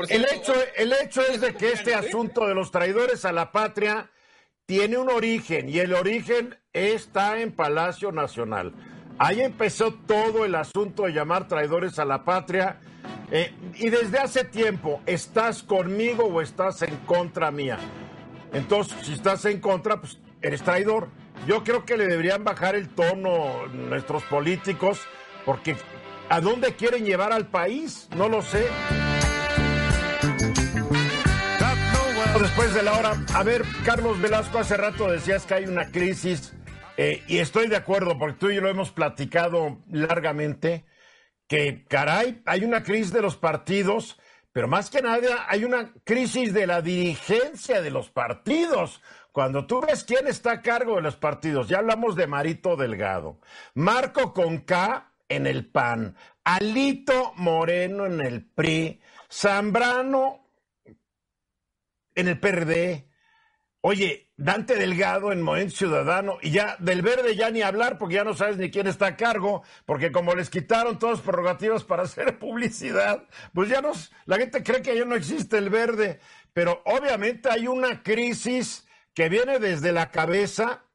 el, 0.10 0.26
hecho, 0.26 0.54
el 0.76 0.94
hecho 0.94 1.22
es 1.22 1.40
de 1.40 1.56
que 1.56 1.72
este 1.72 1.96
asunto 1.96 2.46
de 2.46 2.56
los 2.56 2.72
traidores 2.72 3.24
a 3.24 3.32
la 3.32 3.52
patria 3.54 4.12
tiene 4.72 4.98
un 4.98 5.10
origen 5.10 5.68
y 5.68 5.80
el 5.80 5.94
origen 5.94 6.56
está 6.72 7.42
en 7.42 7.52
Palacio 7.52 8.14
Nacional. 8.14 8.72
Ahí 9.20 9.42
empezó 9.42 9.94
todo 9.94 10.46
el 10.46 10.56
asunto 10.56 11.04
de 11.04 11.12
llamar 11.12 11.50
traidores 11.50 12.00
a 12.00 12.06
la 12.06 12.24
patria. 12.24 12.80
Eh, 13.32 13.54
y 13.76 13.90
desde 13.90 14.20
hace 14.20 14.46
tiempo, 14.46 15.02
¿estás 15.06 15.62
conmigo 15.62 16.24
o 16.24 16.40
estás 16.40 16.84
en 16.84 16.96
contra 17.06 17.52
mía? 17.52 17.80
Entonces, 18.54 18.96
si 19.02 19.12
estás 19.12 19.44
en 19.44 19.60
contra, 19.60 20.00
pues 20.00 20.20
eres 20.42 20.62
traidor. 20.62 21.10
Yo 21.46 21.66
creo 21.66 21.84
que 21.84 21.98
le 21.98 22.08
deberían 22.08 22.46
bajar 22.46 22.76
el 22.76 22.88
tono 22.88 23.68
nuestros 23.68 24.24
políticos, 24.24 25.02
porque 25.46 25.76
¿a 26.30 26.40
dónde 26.40 26.76
quieren 26.76 27.04
llevar 27.04 27.34
al 27.34 27.48
país? 27.48 28.08
No 28.16 28.30
lo 28.30 28.42
sé. 28.42 28.66
Después 32.42 32.74
de 32.74 32.82
la 32.82 32.98
hora, 32.98 33.24
a 33.36 33.44
ver, 33.44 33.62
Carlos 33.86 34.20
Velasco, 34.20 34.58
hace 34.58 34.76
rato 34.76 35.12
decías 35.12 35.46
que 35.46 35.54
hay 35.54 35.66
una 35.66 35.92
crisis, 35.92 36.54
eh, 36.98 37.22
y 37.28 37.38
estoy 37.38 37.68
de 37.68 37.76
acuerdo, 37.76 38.18
porque 38.18 38.40
tú 38.40 38.50
y 38.50 38.56
yo 38.56 38.62
lo 38.62 38.70
hemos 38.70 38.90
platicado 38.90 39.78
largamente, 39.92 40.84
que 41.48 41.86
caray, 41.88 42.42
hay 42.48 42.64
una 42.64 42.82
crisis 42.82 43.14
de 43.14 43.22
los 43.22 43.38
partidos, 43.38 44.20
pero 44.52 44.68
más 44.68 44.90
que 44.90 45.04
nada 45.04 45.46
hay 45.50 45.66
una 45.66 45.94
crisis 46.04 46.52
de 46.52 46.66
la 46.66 46.82
dirigencia 46.82 47.80
de 47.80 47.92
los 47.92 48.10
partidos. 48.10 49.04
Cuando 49.32 49.68
tú 49.68 49.80
ves 49.80 50.04
quién 50.04 50.26
está 50.26 50.54
a 50.54 50.62
cargo 50.64 50.96
de 50.96 51.04
los 51.04 51.18
partidos, 51.18 51.70
ya 51.70 51.78
hablamos 51.78 52.16
de 52.16 52.26
Marito 52.26 52.76
Delgado, 52.76 53.40
Marco 53.76 54.34
con 54.34 54.62
K 54.62 55.12
en 55.30 55.46
el 55.46 55.68
PAN, 55.68 56.16
Alito 56.44 57.34
Moreno 57.36 58.08
en 58.08 58.20
el 58.20 58.44
PRI, 58.44 59.00
Zambrano 59.30 60.41
en 62.16 62.28
el 62.28 62.40
PRD. 62.40 63.08
Oye, 63.82 64.32
Dante 64.38 64.76
Delgado 64.76 65.32
en 65.32 65.42
Movimiento 65.42 65.76
Ciudadano, 65.76 66.38
y 66.42 66.52
ya 66.52 66.76
del 66.80 67.02
verde 67.02 67.36
ya 67.36 67.50
ni 67.50 67.62
hablar, 67.62 67.98
porque 67.98 68.16
ya 68.16 68.24
no 68.24 68.36
sabes 68.36 68.58
ni 68.58 68.70
quién 68.70 68.88
está 68.88 69.08
a 69.08 69.16
cargo, 69.16 69.64
porque 69.86 70.12
como 70.12 70.36
les 70.36 70.50
quitaron 70.50 71.00
todas 71.00 71.18
las 71.18 71.26
prerrogativas 71.26 71.84
para 71.84 72.04
hacer 72.04 72.38
publicidad, 72.38 73.28
pues 73.54 73.70
ya 73.70 73.82
no, 73.82 73.92
la 74.26 74.38
gente 74.38 74.64
cree 74.64 74.82
que 74.82 74.96
ya 74.96 75.06
no 75.06 75.16
existe 75.16 75.58
el 75.58 75.70
verde, 75.70 76.20
pero 76.54 76.82
obviamente 76.86 77.50
hay 77.50 77.68
una 77.68 78.04
crisis 78.04 78.88
que 79.14 79.30
viene 79.30 79.60
desde 79.60 79.92
la 79.92 80.12
cabeza 80.12 80.86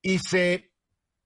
y 0.00 0.18
se, 0.18 0.72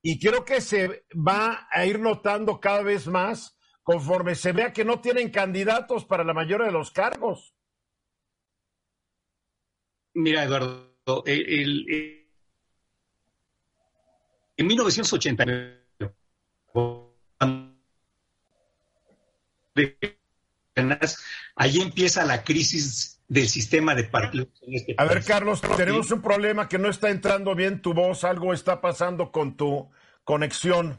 y 0.03 0.19
creo 0.19 0.45
que 0.45 0.61
se 0.61 1.05
va 1.15 1.69
a 1.71 1.87
ir 1.87 2.01
notando 2.01 2.61
cada 2.61 2.83
vez 2.83 3.07
más 3.07 3.57
conforme 3.83 4.35
se 4.35 4.53
vea 4.53 4.73
que 4.73 4.85
no 4.85 5.01
tienen 5.01 5.31
candidatos 5.31 6.05
para 6.05 6.23
la 6.23 6.35
mayoría 6.35 6.67
de 6.67 6.73
los 6.73 6.91
cargos. 6.91 7.55
Mira, 10.15 10.45
Eduardo, 10.45 11.23
el, 11.27 12.29
en 14.57 14.67
1989, 14.67 15.79
allí 21.55 21.81
empieza 21.81 22.25
la 22.25 22.43
crisis 22.43 23.23
del 23.29 23.49
sistema 23.49 23.95
de 23.95 24.05
partidos. 24.05 24.49
Este 24.63 24.95
A 24.99 25.05
ver, 25.05 25.25
Carlos, 25.25 25.61
tenemos 25.77 26.11
un 26.11 26.23
problema 26.23 26.69
que 26.69 26.79
no 26.79 26.89
está 26.89 27.11
entrando 27.11 27.55
bien 27.55 27.81
tu 27.81 27.95
voz, 27.95 28.25
algo 28.25 28.53
está 28.53 28.81
pasando 28.81 29.31
con 29.31 29.57
tu 29.57 29.89
conexión. 30.25 30.99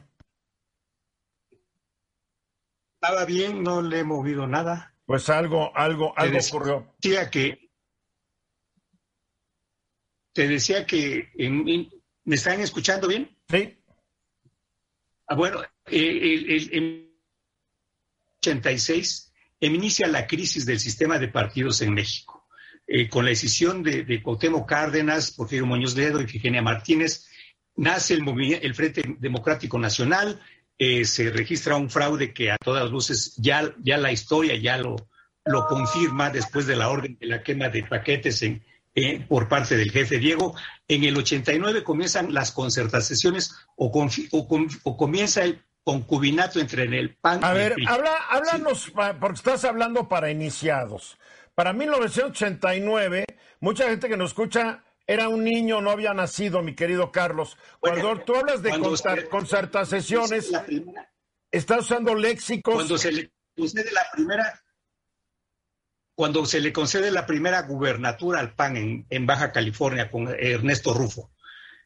Estaba 3.02 3.24
bien, 3.24 3.62
no 3.62 3.82
le 3.82 4.00
he 4.00 4.04
movido 4.04 4.46
nada. 4.46 4.94
Pues 5.04 5.28
algo, 5.28 5.76
algo, 5.76 6.14
algo 6.16 6.38
ocurrió. 6.38 6.94
Decía 6.98 7.30
que 7.30 7.69
te 10.32 10.48
decía 10.48 10.86
que 10.86 11.30
me 11.36 12.34
están 12.34 12.60
escuchando 12.60 13.08
bien. 13.08 13.36
Sí. 13.48 13.76
Ah, 15.26 15.34
bueno, 15.34 15.62
en 15.86 17.10
86 18.40 19.32
inicia 19.60 20.06
la 20.08 20.26
crisis 20.26 20.64
del 20.66 20.80
sistema 20.80 21.18
de 21.18 21.28
partidos 21.28 21.82
en 21.82 21.94
México. 21.94 22.48
Eh, 22.86 23.08
con 23.08 23.24
la 23.24 23.30
decisión 23.30 23.82
de, 23.82 24.04
de 24.04 24.22
Cuauhtémoc 24.22 24.68
Cárdenas, 24.68 25.30
Porfirio 25.30 25.66
Muñoz 25.66 25.94
Ledo 25.96 26.20
y 26.20 26.26
Figenia 26.26 26.62
Martínez, 26.62 27.28
nace 27.76 28.14
el, 28.14 28.24
el 28.60 28.74
Frente 28.74 29.16
Democrático 29.18 29.78
Nacional, 29.78 30.40
eh, 30.76 31.04
se 31.04 31.30
registra 31.30 31.76
un 31.76 31.90
fraude 31.90 32.32
que 32.32 32.50
a 32.50 32.56
todas 32.56 32.90
luces 32.90 33.36
ya, 33.36 33.74
ya 33.78 33.98
la 33.98 34.10
historia 34.10 34.56
ya 34.56 34.78
lo, 34.78 34.96
lo 35.44 35.66
confirma 35.66 36.30
después 36.30 36.66
de 36.66 36.76
la 36.76 36.88
orden 36.88 37.16
de 37.20 37.26
la 37.26 37.42
quema 37.42 37.68
de 37.68 37.84
paquetes 37.84 38.42
en, 38.42 38.64
eh, 38.94 39.24
por 39.28 39.48
parte 39.48 39.76
del 39.76 39.90
jefe 39.90 40.18
Diego. 40.18 40.54
En 40.88 41.04
el 41.04 41.16
89 41.16 41.84
comienzan 41.84 42.34
las 42.34 42.52
concertaciones 42.52 43.54
o, 43.76 43.92
o, 44.32 44.96
comienza 44.96 45.44
el 45.44 45.64
concubinato 45.84 46.60
entre 46.60 46.84
el 46.84 47.16
PAN 47.16 47.42
A 47.42 47.52
ver, 47.52 47.76
habla, 47.86 48.16
háblanos, 48.28 48.92
porque 49.20 49.34
estás 49.34 49.64
hablando 49.64 50.08
para 50.08 50.30
iniciados. 50.30 51.18
Para 51.54 51.72
1989, 51.72 53.24
mucha 53.60 53.88
gente 53.88 54.08
que 54.08 54.16
nos 54.16 54.30
escucha 54.30 54.82
era 55.06 55.28
un 55.28 55.42
niño, 55.42 55.80
no 55.80 55.90
había 55.90 56.14
nacido, 56.14 56.62
mi 56.62 56.74
querido 56.74 57.10
Carlos. 57.10 57.56
Cuando 57.80 58.18
tú 58.20 58.34
hablas 58.36 58.62
de 58.62 58.78
concertaciones, 59.28 60.52
estás 61.50 61.80
usando 61.80 62.14
léxicos. 62.14 62.74
Cuando 62.74 62.96
se 62.96 63.12
le 63.12 63.32
sucede 63.56 63.90
la 63.92 64.06
primera 64.12 64.62
cuando 66.20 66.44
se 66.44 66.60
le 66.60 66.70
concede 66.70 67.10
la 67.10 67.24
primera 67.24 67.62
gubernatura 67.62 68.40
al 68.40 68.52
PAN 68.52 69.06
en, 69.08 69.26
Baja 69.26 69.52
California 69.52 70.10
con 70.10 70.28
Ernesto 70.28 70.92
Rufo. 70.92 71.30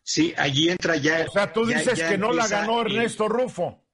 Sí, 0.03 0.35
allí 0.37 0.71
entra 0.71 0.97
ya. 0.97 1.25
O 1.29 1.31
sea, 1.31 1.53
tú 1.53 1.65
dices 1.65 2.03
que 2.03 2.19
no 2.19 2.33
la 2.33 2.49
ganó 2.49 2.81
Ernesto 2.81 3.29
Rufo. 3.29 3.87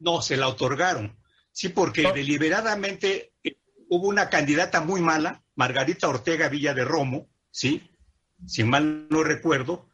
No, 0.00 0.20
se 0.20 0.36
la 0.36 0.48
otorgaron. 0.48 1.16
Sí, 1.52 1.68
porque 1.68 2.10
deliberadamente 2.12 3.34
eh, 3.44 3.56
hubo 3.88 4.08
una 4.08 4.28
candidata 4.28 4.80
muy 4.80 5.00
mala, 5.00 5.44
Margarita 5.54 6.08
Ortega 6.08 6.48
Villa 6.48 6.74
de 6.74 6.84
Romo, 6.84 7.28
¿sí? 7.52 7.88
Si 8.44 8.64
mal 8.64 9.06
no 9.10 9.22
recuerdo, 9.22 9.92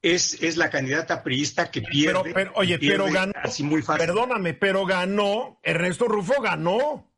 es, 0.00 0.40
es 0.44 0.56
la 0.56 0.70
candidata 0.70 1.24
priista 1.24 1.72
que 1.72 1.82
pierde. 1.82 2.32
Pero, 2.32 2.52
oye, 2.54 2.78
pero 2.78 3.06
ganó. 3.10 3.32
Así 3.42 3.64
muy 3.64 3.82
fácil. 3.82 4.06
Perdóname, 4.06 4.54
pero 4.54 4.86
ganó. 4.86 5.58
Ernesto 5.64 6.06
Rufo 6.06 6.40
ganó. 6.40 7.08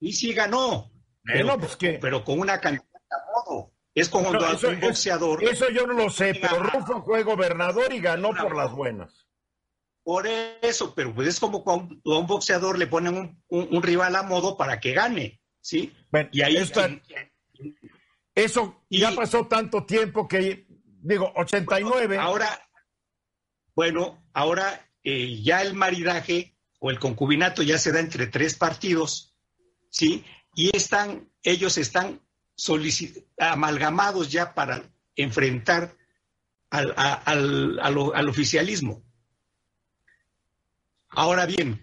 Y 0.00 0.12
sí 0.12 0.32
ganó. 0.32 0.90
Pero, 1.22 1.58
pues 1.58 1.76
pero 2.00 2.24
con 2.24 2.38
una 2.38 2.60
candidata 2.60 2.98
a 3.10 3.50
modo. 3.50 3.72
Es 3.94 4.08
como 4.08 4.28
cuando 4.28 4.68
un 4.68 4.80
boxeador. 4.80 5.42
Eso 5.42 5.70
yo 5.70 5.86
no 5.86 5.94
lo 5.94 6.10
sé, 6.10 6.34
pero 6.40 6.62
Rufo 6.62 7.02
fue 7.02 7.22
gobernador 7.22 7.92
y 7.92 8.00
ganó 8.00 8.30
por 8.34 8.54
las 8.54 8.70
buenas. 8.72 9.26
Por 10.02 10.26
eso, 10.26 10.94
pero 10.94 11.14
pues 11.14 11.28
es 11.28 11.40
como 11.40 11.64
cuando 11.64 12.14
a 12.14 12.18
un 12.18 12.26
boxeador 12.26 12.78
le 12.78 12.86
ponen 12.86 13.42
un, 13.48 13.82
rival 13.82 14.14
a 14.14 14.22
modo 14.22 14.56
para 14.56 14.78
que 14.78 14.92
gane, 14.92 15.40
¿sí? 15.60 15.92
y 16.30 16.42
ahí 16.42 16.58
está. 16.58 16.88
Eso 18.34 18.84
ya 18.90 19.12
pasó 19.12 19.46
tanto 19.46 19.84
tiempo 19.84 20.28
que, 20.28 20.66
digo, 21.00 21.32
89. 21.34 22.18
ahora, 22.18 22.46
bueno, 23.74 24.22
ahora 24.34 24.86
eh, 25.02 25.42
ya 25.42 25.62
el 25.62 25.74
maridaje 25.74 26.54
o 26.78 26.90
el 26.90 26.98
concubinato 26.98 27.62
ya 27.62 27.78
se 27.78 27.92
da 27.92 28.00
entre 28.00 28.26
tres 28.26 28.56
partidos 28.56 29.35
¿sí? 29.96 30.24
Y 30.54 30.76
están, 30.76 31.30
ellos 31.42 31.78
están 31.78 32.20
amalgamados 33.38 34.30
ya 34.30 34.54
para 34.54 34.82
enfrentar 35.14 35.96
al, 36.70 37.78
al, 37.78 38.28
oficialismo. 38.28 39.02
Ahora 41.08 41.46
bien, 41.46 41.80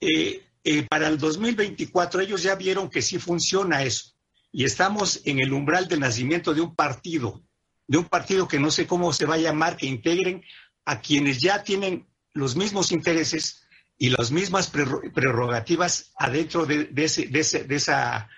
eh, 0.00 0.42
eh, 0.64 0.82
para 0.82 1.08
el 1.08 1.16
2024 1.16 2.20
ellos 2.20 2.42
ya 2.42 2.54
vieron 2.56 2.90
que 2.90 3.00
sí 3.00 3.18
funciona 3.18 3.82
eso 3.82 4.12
y 4.52 4.64
estamos 4.64 5.22
en 5.24 5.38
el 5.38 5.52
umbral 5.52 5.88
del 5.88 6.00
nacimiento 6.00 6.52
de 6.52 6.60
un 6.60 6.74
partido, 6.74 7.42
de 7.86 7.98
un 7.98 8.04
partido 8.04 8.46
que 8.48 8.60
no 8.60 8.70
sé 8.70 8.86
cómo 8.86 9.12
se 9.14 9.24
va 9.24 9.36
a 9.36 9.38
llamar, 9.38 9.78
que 9.78 9.86
integren 9.86 10.42
a 10.84 11.00
quienes 11.00 11.40
ya 11.40 11.62
tienen 11.62 12.06
los 12.34 12.54
mismos 12.54 12.92
intereses 12.92 13.65
y 13.98 14.10
las 14.10 14.30
mismas 14.30 14.68
prerrogativas 14.68 16.12
adentro 16.18 16.66
de, 16.66 16.90
esa 16.94 18.28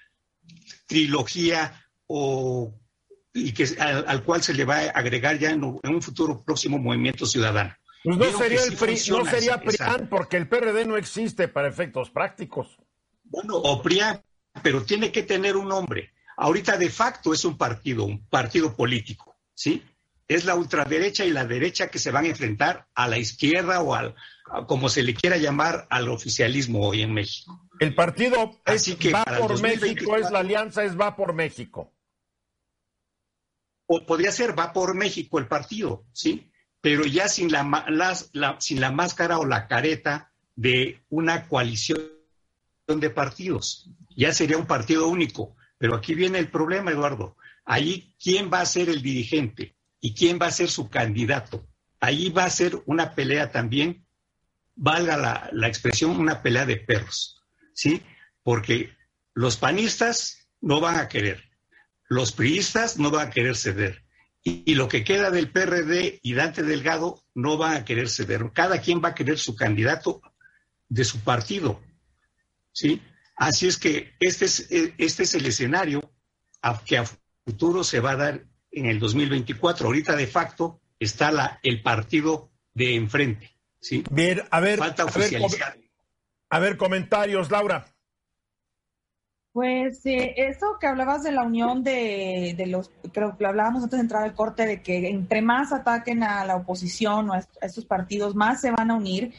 trilogía 0.87 1.85
o, 2.07 2.75
y 3.35 3.53
que, 3.53 3.67
al, 3.81 4.23
cual 4.23 4.43
se 4.43 4.55
le 4.55 4.65
va 4.65 4.77
a 4.79 4.91
agregar 4.91 5.39
ya 5.39 5.51
en, 5.51 5.65
un 5.65 6.03
futuro 6.03 6.43
próximo 6.45 6.79
movimiento 6.79 7.27
ciudadano. 7.27 7.75
Pues 8.05 8.17
no 8.17 8.39
sería, 8.39 8.63
el 8.63 8.73
no 9.11 9.25
sería 9.27 9.61
PRIAN 9.61 10.09
porque 10.09 10.37
el 10.37 10.49
PRD 10.49 10.87
no 10.87 10.97
existe 10.97 11.49
para 11.49 11.69
efectos 11.69 12.11
prácticos. 12.11 12.79
Bueno, 13.25 13.57
o 13.57 13.83
PRIAN, 13.83 14.23
pero 14.63 14.85
tiene 14.85 15.11
que 15.11 15.25
tener 15.25 15.57
un 15.57 15.69
nombre. 15.69 16.13
Ahorita 16.37 16.77
de 16.77 16.89
facto 16.89 17.35
es 17.35 17.45
un 17.45 17.59
partido, 17.59 18.05
un 18.05 18.25
partido 18.29 18.75
político, 18.77 19.37
¿sí? 19.55 19.83
Es 20.29 20.45
la 20.45 20.55
ultraderecha 20.55 21.25
y 21.25 21.31
la 21.33 21.45
derecha 21.45 21.89
que 21.89 21.99
se 21.99 22.13
van 22.13 22.27
a 22.27 22.29
enfrentar 22.29 22.87
a 22.95 23.09
la 23.09 23.19
izquierda 23.19 23.81
o 23.81 23.95
al, 23.95 24.15
como 24.67 24.89
se 24.89 25.03
le 25.03 25.15
quiera 25.15 25.37
llamar 25.37 25.87
al 25.91 26.09
oficialismo 26.09 26.87
hoy 26.87 27.03
en 27.03 27.13
México. 27.13 27.69
El 27.81 27.95
partido 27.95 28.59
Así 28.65 28.97
que 28.97 29.13
va 29.13 29.25
por 29.25 29.61
México, 29.61 30.17
es 30.17 30.31
la 30.31 30.41
alianza, 30.41 30.85
es 30.85 30.99
va 30.99 31.17
por 31.17 31.33
México. 31.33 31.93
O 33.87 34.05
podría 34.05 34.33
ser 34.33 34.59
va 34.59 34.73
por 34.73 34.95
México 34.95 35.39
el 35.39 35.47
partido, 35.47 36.05
¿sí? 36.13 36.51
Pero 36.81 37.05
ya 37.05 37.29
sin 37.29 37.51
la, 37.51 38.57
sin 38.59 38.81
la 38.81 38.93
máscara 38.93 39.39
o 39.39 39.47
la 39.47 39.67
careta 39.67 40.33
de 40.55 41.03
una 41.09 41.49
coalición 41.49 42.01
de 42.87 43.11
partidos. 43.11 43.91
Ya 44.17 44.33
sería 44.33 44.59
un 44.59 44.67
partido 44.67 45.09
único. 45.09 45.57
Pero 45.79 45.95
aquí 45.95 46.15
viene 46.15 46.39
el 46.39 46.49
problema, 46.49 46.91
Eduardo. 46.91 47.37
Allí, 47.65 48.15
¿quién 48.23 48.51
va 48.53 48.61
a 48.61 48.67
ser 48.67 48.89
el 48.89 49.01
dirigente 49.01 49.77
y 50.01 50.15
quién 50.15 50.39
va 50.41 50.47
a 50.47 50.51
ser 50.51 50.69
su 50.69 50.89
candidato? 50.91 51.67
Allí 52.01 52.31
va 52.31 52.45
a 52.45 52.51
ser 52.51 52.83
una 52.87 53.15
pelea 53.15 53.53
también, 53.53 54.07
valga 54.79 55.17
la, 55.17 55.51
la 55.53 55.69
expresión, 55.69 56.19
una 56.19 56.41
pelea 56.41 56.65
de 56.65 56.77
perros, 56.77 57.43
¿sí? 57.75 58.03
Porque 58.43 58.97
los 59.35 59.57
panistas 59.57 60.49
no 60.61 60.81
van 60.81 60.97
a 60.97 61.09
querer, 61.09 61.43
los 62.09 62.33
priistas 62.33 62.99
no 62.99 63.11
van 63.11 63.29
a 63.29 63.31
querer 63.31 63.57
ceder. 63.57 64.05
Y, 64.45 64.77
lo 64.77 64.89
que 64.89 65.05
queda 65.05 65.31
del 65.31 65.51
PRD 65.51 66.21
y 66.23 66.33
Dante 66.33 66.63
Delgado 66.63 67.23
no 67.35 67.59
van 67.59 67.77
a 67.77 67.85
querer 67.85 68.09
ceder. 68.09 68.51
Cada 68.55 68.81
quien 68.81 69.03
va 69.05 69.09
a 69.09 69.15
querer 69.15 69.39
su 69.39 69.55
candidato 69.55 70.23
de 70.89 71.05
su 71.05 71.21
partido. 71.21 71.83
¿sí? 72.73 73.03
Así 73.37 73.67
es 73.67 73.77
que 73.77 74.15
este 74.21 74.47
es, 74.47 74.69
este 74.71 75.25
es 75.25 75.35
el 75.35 75.45
escenario 75.45 76.15
que 76.87 76.97
a 76.97 77.05
futuro 77.45 77.85
se 77.85 78.01
va 78.01 78.13
a 78.13 78.17
dar 78.17 78.45
en 78.71 78.87
el 78.87 78.99
2024. 78.99 79.87
Ahorita 79.87 80.17
de 80.17 80.29
facto 80.29 80.81
está 80.99 81.31
la, 81.31 81.59
el 81.63 81.83
partido 81.83 82.51
de 82.73 82.95
enfrente. 82.95 83.58
¿Sí? 83.81 84.05
Bien, 84.11 84.43
a 84.51 84.61
ver, 84.61 84.79
Falta 84.79 85.05
oficializar. 85.05 85.77
a 86.51 86.59
ver, 86.59 86.77
comentarios, 86.77 87.51
Laura. 87.51 87.87
Pues 89.53 90.07
eh, 90.07 90.35
eso 90.37 90.77
que 90.79 90.87
hablabas 90.87 91.25
de 91.25 91.33
la 91.33 91.43
unión 91.43 91.83
de, 91.83 92.55
los, 92.69 92.91
creo 93.13 93.37
que 93.37 93.43
lo 93.43 93.49
hablábamos 93.49 93.83
antes 93.83 93.99
de 93.99 94.03
entrar 94.03 94.23
al 94.23 94.35
corte, 94.35 94.67
de 94.67 94.83
que 94.83 95.09
entre 95.09 95.43
más 95.43 95.73
ataquen 95.73 96.23
a 96.23 96.45
la 96.45 96.57
oposición 96.57 97.31
o 97.31 97.33
a, 97.33 97.45
estos 97.63 97.85
partidos, 97.85 98.37
más 98.37 98.61
se 98.61 98.71
van 98.71 98.91
a 98.91 98.95
unir. 98.95 99.35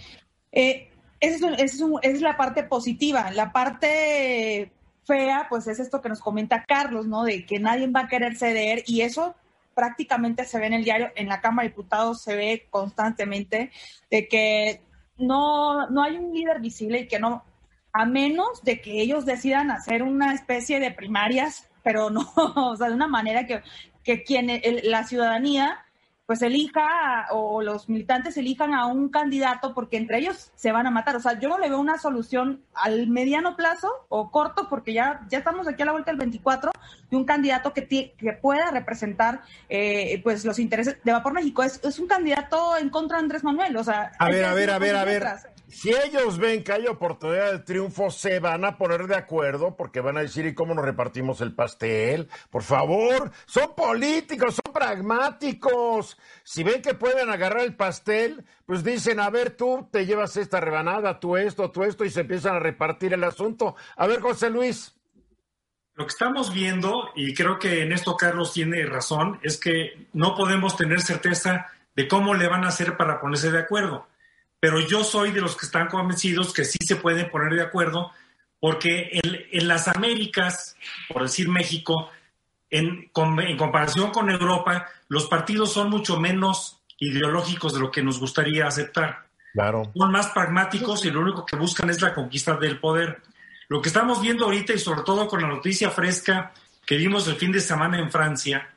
Eh, 0.52 0.90
esa 1.20 1.50
es, 1.52 1.82
es, 2.02 2.22
la 2.22 2.36
parte 2.36 2.64
positiva. 2.64 3.32
La 3.32 3.52
parte 3.54 4.72
fea, 5.06 5.48
pues 5.50 5.68
es 5.68 5.80
esto 5.80 6.02
que 6.02 6.10
nos 6.10 6.20
comenta 6.20 6.66
Carlos, 6.66 7.08
¿no? 7.08 7.24
De 7.24 7.46
que 7.46 7.60
nadie 7.60 7.88
va 7.88 8.02
a 8.02 8.08
querer 8.08 8.36
ceder 8.36 8.84
y 8.88 9.02
eso 9.02 9.36
prácticamente 9.80 10.44
se 10.44 10.60
ve 10.60 10.68
en 10.68 10.74
el 10.74 10.84
diario, 10.84 11.10
en 11.16 11.30
la 11.30 11.40
Cámara 11.40 11.64
de 11.64 11.70
Diputados 11.70 12.22
se 12.22 12.36
ve 12.36 12.68
constantemente 12.70 13.72
de 14.12 14.28
que 14.28 14.82
no, 15.18 15.90
no 15.90 16.04
hay 16.04 16.18
un 16.18 16.34
líder 16.34 16.60
visible 16.60 17.00
y 17.00 17.08
que 17.08 17.18
no, 17.18 17.46
a 17.94 18.06
menos 18.06 18.62
de 18.64 18.82
que 18.82 19.00
ellos 19.02 19.26
decidan 19.26 19.72
hacer 19.72 20.04
una 20.04 20.34
especie 20.34 20.82
de 20.82 20.92
primarias, 20.92 21.70
pero 21.82 22.10
no, 22.10 22.30
o 22.36 22.76
sea, 22.76 22.90
de 22.90 22.94
una 22.94 23.08
manera 23.08 23.48
que, 23.48 23.62
que 24.04 24.24
quien, 24.24 24.50
la 24.84 25.06
ciudadanía 25.06 25.86
pues 26.30 26.44
elija 26.44 27.26
o 27.32 27.64
los 27.64 27.90
militantes 27.90 28.38
elijan 28.38 28.76
a 28.76 28.86
un 28.86 29.10
candidato 29.10 29.74
porque 29.74 29.98
entre 29.98 30.20
ellos 30.20 30.52
se 30.54 30.72
van 30.72 30.86
a 30.86 30.92
matar. 30.92 31.16
O 31.16 31.20
sea, 31.20 31.40
yo 31.40 31.50
no 31.50 31.58
le 31.58 31.70
veo 31.70 31.80
una 31.80 31.98
solución 31.98 32.62
al 32.76 33.08
mediano 33.08 33.56
plazo 33.56 33.90
o 34.10 34.30
corto 34.30 34.70
porque 34.70 34.94
ya, 34.94 35.22
ya 35.32 35.40
estamos 35.40 35.68
aquí 35.68 35.82
a 35.82 35.86
la 35.86 35.92
vuelta 35.94 36.12
del 36.12 36.20
24 36.20 36.70
de 37.10 37.18
un 37.18 37.26
candidato 37.26 37.74
que, 37.74 37.88
que 37.88 38.34
pueda 38.34 38.70
representar 38.70 39.42
eh, 39.70 40.22
pues 40.22 40.46
los 40.46 40.60
intereses 40.60 40.98
de 41.04 41.12
Vapor 41.12 41.34
México. 41.34 41.64
Es, 41.64 41.84
es 41.84 41.98
un 41.98 42.06
candidato 42.06 42.78
en 42.78 42.92
contra 42.92 43.18
de 43.18 43.24
Andrés 43.24 43.44
Manuel. 43.44 43.76
O 43.76 43.84
sea, 43.84 44.12
a 44.20 44.30
ver, 44.30 44.46
a 44.46 44.54
ver, 44.54 44.70
a 44.70 44.78
ver, 44.78 44.96
a 44.98 45.06
ver. 45.06 45.24
Si 45.70 45.92
ellos 45.92 46.40
ven 46.40 46.64
que 46.64 46.72
hay 46.72 46.88
oportunidad 46.88 47.52
de 47.52 47.60
triunfo, 47.60 48.10
se 48.10 48.40
van 48.40 48.66
a 48.66 48.76
poner 48.76 49.06
de 49.06 49.16
acuerdo 49.16 49.76
porque 49.78 50.02
van 50.02 50.18
a 50.18 50.22
decir, 50.22 50.48
¿y 50.48 50.56
cómo 50.56 50.74
nos 50.74 50.84
repartimos 50.84 51.42
el 51.42 51.54
pastel? 51.54 52.28
Por 52.50 52.64
favor, 52.64 53.32
son 53.46 53.76
políticos, 53.76 54.56
son 54.56 54.74
pragmáticos. 54.74 56.18
Si 56.44 56.64
ven 56.64 56.82
que 56.82 56.96
pueden 56.96 57.30
agarrar 57.30 57.62
el 57.62 57.76
pastel, 57.76 58.44
pues 58.66 58.84
dicen, 58.84 59.20
a 59.20 59.30
ver, 59.30 59.52
tú 59.52 59.88
te 59.92 60.08
llevas 60.08 60.38
esta 60.38 60.60
rebanada, 60.60 61.20
tú 61.20 61.38
esto, 61.38 61.70
tú 61.70 61.84
esto, 61.84 62.04
y 62.04 62.10
se 62.10 62.22
empiezan 62.22 62.56
a 62.56 62.60
repartir 62.60 63.14
el 63.14 63.24
asunto. 63.24 63.76
A 63.96 64.08
ver, 64.08 64.22
José 64.22 64.50
Luis. 64.50 64.96
Lo 65.94 66.06
que 66.06 66.12
estamos 66.12 66.52
viendo, 66.52 67.12
y 67.16 67.36
creo 67.36 67.60
que 67.60 67.84
en 67.84 67.92
esto 67.92 68.18
Carlos 68.18 68.54
tiene 68.54 68.84
razón, 68.88 69.40
es 69.44 69.60
que 69.60 70.08
no 70.14 70.34
podemos 70.34 70.76
tener 70.76 71.02
certeza 71.02 71.68
de 71.96 72.08
cómo 72.08 72.34
le 72.34 72.48
van 72.48 72.64
a 72.64 72.70
hacer 72.70 72.98
para 72.98 73.22
ponerse 73.22 73.52
de 73.52 73.60
acuerdo 73.60 74.08
pero 74.60 74.80
yo 74.80 75.04
soy 75.04 75.32
de 75.32 75.42
los 75.42 75.56
que 75.56 75.66
están 75.66 75.88
convencidos 75.88 76.54
que 76.54 76.66
sí 76.66 76.78
se 76.86 76.98
pueden 76.98 77.30
poner 77.30 77.54
de 77.54 77.64
acuerdo, 77.64 78.12
porque 78.60 79.10
en, 79.12 79.68
las 79.68 79.88
Américas, 79.88 80.76
por 81.08 81.24
decir 81.24 81.48
México, 81.48 82.10
en, 82.70 83.10
en, 83.16 83.58
comparación 83.58 84.12
con 84.12 84.30
Europa, 84.30 84.88
los 85.08 85.28
partidos 85.28 85.72
son 85.72 85.90
mucho 85.90 86.20
menos 86.20 86.82
ideológicos 86.98 87.74
de 87.74 87.80
lo 87.80 87.90
que 87.90 88.04
nos 88.04 88.20
gustaría 88.20 88.68
aceptar. 88.68 89.28
Claro. 89.54 89.92
Son 89.96 90.12
más 90.12 90.28
pragmáticos 90.28 91.06
y 91.06 91.12
lo 91.12 91.22
único 91.22 91.46
que 91.46 91.56
buscan 91.56 91.90
es 91.90 92.02
la 92.02 92.14
conquista 92.14 92.58
del 92.58 92.80
poder. 92.80 93.22
Lo 93.70 93.82
que 93.82 93.90
estamos 93.90 94.22
viendo 94.22 94.46
ahorita 94.46 94.74
y 94.74 94.80
sobre 94.80 95.02
todo 95.04 95.28
con 95.28 95.42
la 95.42 95.48
noticia 95.48 95.90
fresca 95.90 96.54
que 96.86 96.98
vimos 96.98 97.28
el 97.28 97.36
fin 97.36 97.52
de 97.52 97.62
semana 97.62 98.00
en 98.00 98.12
Francia, 98.12 98.70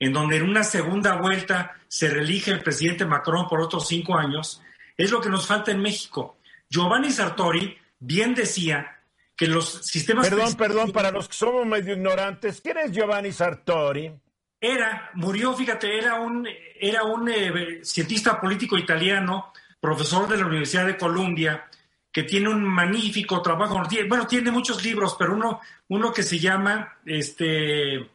en 0.00 0.12
donde 0.12 0.36
en 0.36 0.48
una 0.48 0.64
segunda 0.64 1.16
vuelta 1.16 1.76
se 1.86 2.08
reelige 2.08 2.50
el 2.50 2.62
presidente 2.62 3.04
Macron 3.04 3.46
por 3.46 3.60
otros 3.60 3.86
cinco 3.86 4.16
años, 4.16 4.62
es 4.98 5.10
lo 5.12 5.20
que 5.20 5.30
nos 5.30 5.46
falta 5.46 5.70
en 5.70 5.80
México. 5.80 6.38
Giovanni 6.68 7.10
Sartori 7.10 7.78
bien 8.00 8.34
decía 8.34 8.98
que 9.36 9.46
los 9.46 9.86
sistemas... 9.86 10.28
Perdón, 10.28 10.54
perdón, 10.56 10.92
para 10.92 11.12
los 11.12 11.28
que 11.28 11.34
somos 11.34 11.64
medio 11.64 11.94
ignorantes, 11.94 12.60
¿quién 12.60 12.78
es 12.78 12.90
Giovanni 12.90 13.32
Sartori? 13.32 14.12
Era, 14.60 15.10
murió, 15.14 15.54
fíjate, 15.54 15.96
era 15.96 16.20
un, 16.20 16.46
era 16.80 17.04
un 17.04 17.28
eh, 17.28 17.80
cientista 17.84 18.40
político 18.40 18.76
italiano, 18.76 19.52
profesor 19.80 20.28
de 20.28 20.36
la 20.36 20.46
Universidad 20.46 20.86
de 20.86 20.96
Columbia, 20.96 21.64
que 22.10 22.24
tiene 22.24 22.48
un 22.48 22.64
magnífico 22.64 23.40
trabajo. 23.40 23.80
Bueno, 24.08 24.26
tiene 24.26 24.50
muchos 24.50 24.82
libros, 24.82 25.14
pero 25.16 25.34
uno, 25.34 25.60
uno 25.86 26.12
que 26.12 26.24
se 26.24 26.40
llama 26.40 26.98
este, 27.06 28.10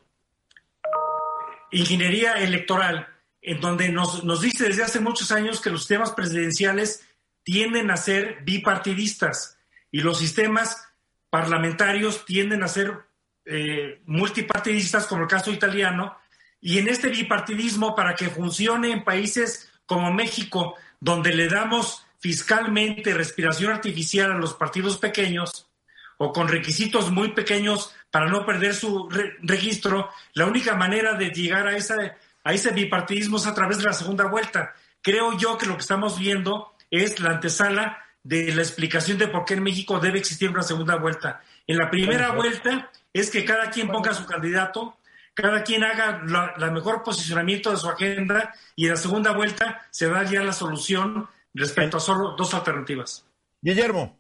Ingeniería 1.72 2.34
Electoral 2.34 3.13
en 3.44 3.60
donde 3.60 3.90
nos, 3.90 4.24
nos 4.24 4.42
dice 4.42 4.66
desde 4.66 4.84
hace 4.84 5.00
muchos 5.00 5.32
años 5.32 5.62
que 5.62 5.70
los 5.70 5.82
sistemas 5.82 6.12
presidenciales 6.12 7.06
tienden 7.44 7.92
a 7.92 7.98
ser 7.98 8.40
bipartidistas 8.44 9.58
y 9.92 10.00
los 10.00 10.18
sistemas 10.18 10.88
parlamentarios 11.30 12.26
tienden 12.26 12.64
a 12.64 12.68
ser 12.68 13.00
eh, 13.46 14.02
multipartidistas, 14.06 15.06
como 15.06 15.24
el 15.24 15.28
caso 15.28 15.52
italiano, 15.52 16.18
y 16.62 16.80
en 16.80 16.88
este 16.88 17.10
bipartidismo, 17.10 17.94
para 17.94 18.16
que 18.16 18.30
funcione 18.30 18.92
en 18.92 19.04
países 19.04 19.70
como 19.86 20.14
México, 20.14 20.76
donde 21.02 21.36
le 21.36 21.50
damos 21.50 22.06
fiscalmente 22.20 23.14
respiración 23.14 23.74
artificial 23.74 24.32
a 24.32 24.38
los 24.38 24.54
partidos 24.54 24.98
pequeños, 24.98 25.70
o 26.18 26.32
con 26.32 26.48
requisitos 26.48 27.12
muy 27.12 27.34
pequeños 27.34 27.94
para 28.10 28.28
no 28.28 28.46
perder 28.46 28.74
su 28.74 29.10
registro, 29.42 30.10
la 30.34 30.46
única 30.46 30.76
manera 30.76 31.16
de 31.16 31.32
llegar 31.32 31.68
a 31.68 31.76
esa 31.76 32.16
a 32.44 32.54
ese 32.54 32.72
bipartidismo 32.72 33.38
es 33.38 33.48
a 33.48 33.54
través 33.54 33.78
de 33.78 33.86
la 33.86 33.94
segunda 33.94 34.26
vuelta. 34.26 34.74
Creo 35.02 35.38
yo 35.38 35.58
que 35.58 35.66
lo 35.66 35.76
que 35.76 35.82
estamos 35.82 36.20
viendo 36.20 36.74
es 36.90 37.20
la 37.20 37.32
antesala 37.32 38.00
de 38.24 38.54
la 38.54 38.62
explicación 38.62 39.18
de 39.18 39.28
por 39.28 39.46
qué 39.46 39.56
en 39.56 39.64
México 39.64 40.00
debe 40.00 40.20
existir 40.20 40.50
una 40.50 40.64
segunda 40.64 40.96
vuelta. 40.96 41.42
En 41.68 41.78
la 41.78 41.90
primera 41.90 42.32
vuelta 42.32 42.90
es 43.12 43.30
que 43.30 43.44
cada 43.44 43.70
quien 43.70 43.90
ponga 43.90 44.14
su 44.14 44.26
candidato, 44.26 44.98
cada 45.34 45.64
quien 45.64 45.84
haga 45.84 46.22
la, 46.26 46.72
mejor 46.72 47.04
posicionamiento 47.04 47.72
de 47.72 47.78
su 47.78 47.90
agenda 47.90 48.54
y 48.76 48.86
en 48.86 48.92
la 48.92 48.98
segunda 48.98 49.32
vuelta 49.34 49.86
se 49.90 50.08
da 50.08 50.24
ya 50.24 50.44
la 50.44 50.54
solución 50.54 51.28
respecto 51.54 51.98
a 51.98 52.00
solo 52.00 52.36
dos 52.38 52.54
alternativas. 52.54 53.26
Guillermo. 53.62 54.18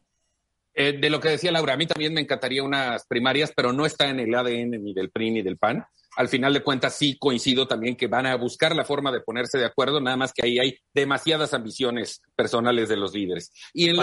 Eh, 0.75 0.97
de 0.99 1.09
lo 1.11 1.19
que 1.19 1.29
decía 1.29 1.51
Laura, 1.51 1.75
a 1.75 1.77
mí 1.77 1.85
también 1.85 2.15
me 2.15 2.21
encantaría 2.21 2.63
unas 2.63 3.05
primarias, 3.05 3.53
pero 3.55 3.71
no 3.71 3.85
está 3.85 4.09
en 4.09 4.19
el 4.19 4.33
ADN 4.33 4.71
ni 4.83 4.93
del 4.93 5.11
PRI 5.11 5.29
ni 5.29 5.41
del 5.43 5.57
PAN 5.57 5.85
al 6.15 6.29
final 6.29 6.53
de 6.53 6.63
cuentas 6.63 6.95
sí 6.97 7.17
coincido 7.17 7.67
también 7.67 7.95
que 7.95 8.07
van 8.07 8.25
a 8.25 8.35
buscar 8.35 8.75
la 8.75 8.85
forma 8.85 9.11
de 9.11 9.21
ponerse 9.21 9.57
de 9.57 9.65
acuerdo, 9.65 9.99
nada 9.99 10.17
más 10.17 10.33
que 10.33 10.45
ahí 10.45 10.59
hay 10.59 10.77
demasiadas 10.93 11.53
ambiciones 11.53 12.21
personales 12.35 12.89
de 12.89 12.97
los 12.97 13.13
líderes. 13.13 13.51
Y 13.73 13.89
en 13.89 13.97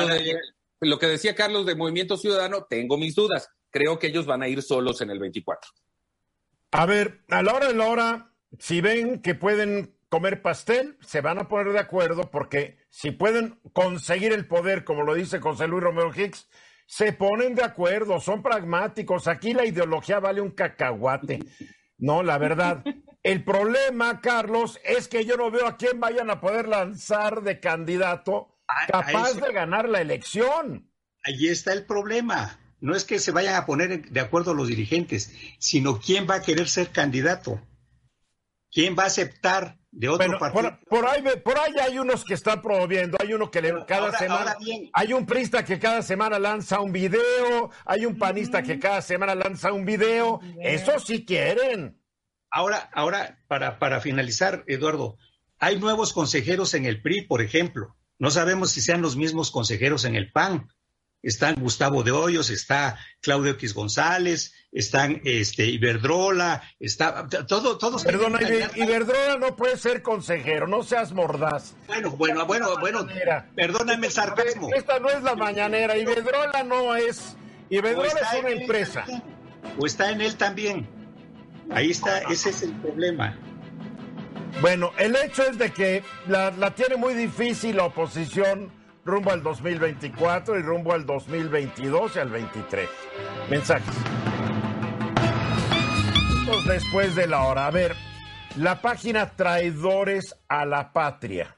lo, 0.81 0.99
que 0.99 1.07
decía 1.07 1.35
Carlos 1.35 1.67
de 1.67 1.75
Movimiento 1.75 2.17
Ciudadano, 2.17 2.67
tengo 2.69 2.97
mis 2.97 3.15
dudas. 3.15 3.49
Creo 3.71 3.99
que 3.99 4.09
ellos 4.09 4.27
van 4.27 4.43
a 4.43 4.49
ir 4.49 4.63
solos 4.63 5.01
en 5.01 5.11
el 5.11 5.19
24. 5.19 5.71
A 6.73 6.87
ver, 6.87 7.23
a 7.29 7.43
la 7.43 7.55
hora 7.55 7.69
de 7.69 7.75
la 7.75 7.87
hora, 7.87 8.33
si 8.59 8.81
ven 8.81 9.21
que 9.23 9.35
pueden 9.35 9.97
comer 10.09 10.43
pastel, 10.43 10.97
se 11.01 11.21
van 11.21 11.39
a 11.39 11.49
poner 11.49 11.73
de 11.73 11.79
acuerdo 11.79 12.31
porque 12.31 12.79
si 12.91 13.13
pueden 13.13 13.61
conseguir 13.73 14.33
el 14.33 14.47
poder, 14.47 14.85
como 14.85 15.03
lo 15.03 15.15
dice 15.15 15.39
José 15.39 15.69
Luis 15.69 15.85
Romero 15.85 16.13
Hicks, 16.15 16.49
se 16.87 17.13
ponen 17.13 17.55
de 17.55 17.63
acuerdo, 17.63 18.21
son 18.21 18.43
pragmáticos. 18.43 19.29
Aquí 19.29 19.55
la 19.55 19.65
ideología 19.65 20.19
vale 20.19 20.41
un 20.41 20.51
cacahuate. 20.51 21.39
No, 22.01 22.23
la 22.23 22.39
verdad. 22.39 22.83
El 23.23 23.45
problema, 23.45 24.21
Carlos, 24.21 24.81
es 24.85 25.07
que 25.07 25.25
yo 25.25 25.37
no 25.37 25.51
veo 25.51 25.67
a 25.67 25.77
quién 25.77 26.01
vayan 26.01 26.31
a 26.31 26.41
poder 26.41 26.67
lanzar 26.67 27.43
de 27.43 27.61
candidato 27.61 28.59
capaz 28.89 29.35
de 29.35 29.53
ganar 29.53 29.89
la 29.89 30.01
elección. 30.01 30.91
Ahí 31.23 31.49
está 31.49 31.73
el 31.73 31.85
problema. 31.85 32.59
No 32.81 32.97
es 32.97 33.05
que 33.05 33.19
se 33.19 33.33
vayan 33.33 33.55
a 33.57 33.67
poner 33.67 34.09
de 34.11 34.21
acuerdo 34.21 34.55
los 34.55 34.69
dirigentes, 34.69 35.35
sino 35.59 36.01
quién 36.01 36.27
va 36.29 36.37
a 36.37 36.43
querer 36.43 36.69
ser 36.69 36.89
candidato. 36.89 37.61
¿Quién 38.73 38.97
va 38.99 39.03
a 39.03 39.07
aceptar 39.09 39.80
de 39.93 40.09
otro 40.09 40.39
partido? 40.39 40.79
Por, 40.89 41.07
ahí, 41.07 41.23
por 41.45 41.59
ahí 41.59 41.75
hay 41.81 41.99
unos 41.99 42.25
que 42.25 42.35
están 42.35 42.63
promoviendo, 42.63 43.17
hay 43.21 43.33
uno 43.33 43.51
que 43.51 43.63
le, 43.63 43.85
cada 43.87 44.17
semana, 44.17 44.57
hay 44.93 45.13
un 45.13 45.27
prista 45.27 45.65
que 45.65 45.79
cada 45.79 46.03
semana 46.03 46.39
lanza 46.39 46.81
un 46.81 46.93
video, 46.93 47.71
hay 47.85 48.07
un 48.07 48.19
panista 48.19 48.63
que 48.63 48.79
cada 48.79 49.03
semana 49.03 49.35
lanza 49.35 49.73
un 49.73 49.85
video, 49.85 50.41
eso 50.61 50.99
sí 50.99 51.25
quieren. 51.25 52.01
Ahora, 52.51 52.91
ahora 52.93 53.39
para, 53.47 53.79
para 53.79 54.01
finalizar, 54.01 54.65
Eduardo, 54.67 55.19
hay 55.59 55.79
nuevos 55.79 56.13
consejeros 56.13 56.75
en 56.75 56.87
el 56.87 57.03
PRI, 57.03 57.27
por 57.27 57.43
ejemplo. 57.43 57.97
No 58.19 58.31
sabemos 58.31 58.73
si 58.73 58.81
sean 58.81 59.03
los 59.03 59.17
mismos 59.17 59.51
consejeros 59.51 60.05
en 60.05 60.17
el 60.17 60.33
PAN. 60.33 60.69
Están 61.23 61.55
Gustavo 61.57 62.03
de 62.03 62.13
Hoyos, 62.13 62.51
está 62.51 62.99
Claudio 63.21 63.53
X 63.53 63.75
González, 63.75 64.55
están 64.73 65.21
este 65.25 65.67
Iberdrola, 65.67 66.63
está 66.79 67.27
todo, 67.29 67.79
todos. 67.79 68.05
Perdona, 68.05 68.39
Iberdrola 68.77 69.37
no 69.39 69.57
puede 69.57 69.77
ser 69.77 70.03
consejero, 70.03 70.67
no 70.67 70.83
seas 70.83 71.13
mordaz. 71.13 71.75
Bueno, 71.87 72.11
bueno, 72.13 72.47
bueno, 72.47 72.69
bueno. 72.81 73.07
Perdóname 73.55 74.07
el 74.07 74.13
sarcasmo. 74.13 74.71
Esta 74.75 74.99
no 74.99 75.11
es 75.11 75.23
la 75.23 75.35
mañanera, 75.35 75.97
Iberdrola 75.97 76.63
no 76.65 76.95
es. 76.95 77.37
Iberdrola 77.69 78.09
es 78.09 78.41
una 78.41 78.51
empresa. 78.51 79.05
o 79.79 79.87
está 79.87 80.11
en 80.11 80.21
él 80.21 80.37
también. 80.37 80.89
Ahí 81.71 81.91
está, 81.91 82.19
ese 82.31 82.51
es 82.51 82.63
el 82.63 82.73
problema. 82.77 83.39
Bueno, 84.61 84.93
el 84.99 85.17
hecho 85.17 85.45
es 85.45 85.57
de 85.57 85.71
que 85.71 86.03
la, 86.27 86.75
tiene 86.75 86.97
muy 86.97 87.15
difícil 87.15 87.77
la 87.77 87.85
oposición 87.85 88.73
rumbo 89.05 89.31
al 89.31 89.43
2024 89.43 90.59
y 90.59 90.63
rumbo 90.63 90.93
al 90.93 91.07
2022 91.07 92.17
y 92.17 92.19
al 92.19 92.31
23. 92.31 92.89
Mensajes. 93.49 93.95
Después 96.51 97.15
de 97.15 97.27
la 97.29 97.45
hora. 97.45 97.67
A 97.67 97.71
ver, 97.71 97.97
la 98.57 98.83
página 98.83 99.37
Traidores 99.37 100.37
a 100.49 100.67
la 100.67 100.93
Patria. 100.93 101.57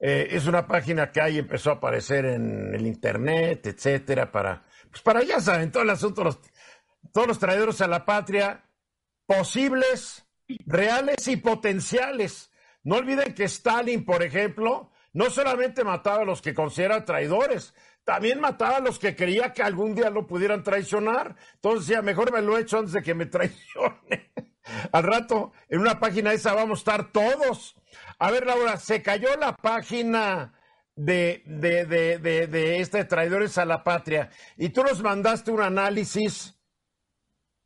Eh, 0.00 0.28
es 0.32 0.46
una 0.46 0.66
página 0.66 1.12
que 1.12 1.20
ahí 1.20 1.38
empezó 1.38 1.70
a 1.70 1.74
aparecer 1.74 2.24
en 2.24 2.74
el 2.74 2.86
internet, 2.86 3.66
etcétera, 3.66 4.30
para, 4.32 4.64
pues 4.90 5.00
para 5.02 5.22
ya 5.22 5.40
saben, 5.40 5.70
todo 5.70 5.84
el 5.84 5.90
asunto, 5.90 6.24
los, 6.24 6.40
todos 7.12 7.28
los 7.28 7.38
traidores 7.38 7.80
a 7.82 7.86
la 7.86 8.04
patria 8.04 8.64
posibles 9.26 10.26
reales 10.66 11.28
y 11.28 11.36
potenciales. 11.36 12.50
No 12.82 12.96
olviden 12.96 13.34
que 13.34 13.44
Stalin, 13.44 14.04
por 14.04 14.22
ejemplo, 14.22 14.90
no 15.12 15.30
solamente 15.30 15.84
mataba 15.84 16.22
a 16.22 16.26
los 16.26 16.42
que 16.42 16.54
considera 16.54 17.04
traidores, 17.04 17.74
también 18.10 18.40
mataba 18.40 18.78
a 18.78 18.80
los 18.80 18.98
que 18.98 19.14
creía 19.14 19.52
que 19.52 19.62
algún 19.62 19.94
día 19.94 20.10
lo 20.10 20.26
pudieran 20.26 20.64
traicionar. 20.64 21.36
Entonces 21.54 21.86
decía, 21.86 22.02
mejor 22.02 22.32
me 22.32 22.42
lo 22.42 22.58
he 22.58 22.62
hecho 22.62 22.78
antes 22.78 22.92
de 22.92 23.04
que 23.04 23.14
me 23.14 23.26
traicione. 23.26 24.32
Al 24.92 25.04
rato, 25.04 25.52
en 25.68 25.78
una 25.78 26.00
página 26.00 26.32
esa 26.32 26.52
vamos 26.52 26.80
a 26.80 26.80
estar 26.80 27.12
todos. 27.12 27.76
A 28.18 28.32
ver, 28.32 28.46
Laura, 28.46 28.78
se 28.78 29.00
cayó 29.00 29.28
la 29.36 29.54
página 29.54 30.54
de, 30.96 31.44
de, 31.46 31.86
de, 31.86 32.18
de, 32.18 32.48
de 32.48 32.80
este 32.80 33.04
Traidores 33.04 33.58
a 33.58 33.64
la 33.64 33.84
Patria 33.84 34.28
y 34.56 34.70
tú 34.70 34.82
nos 34.82 35.00
mandaste 35.04 35.52
un 35.52 35.60
análisis 35.62 36.56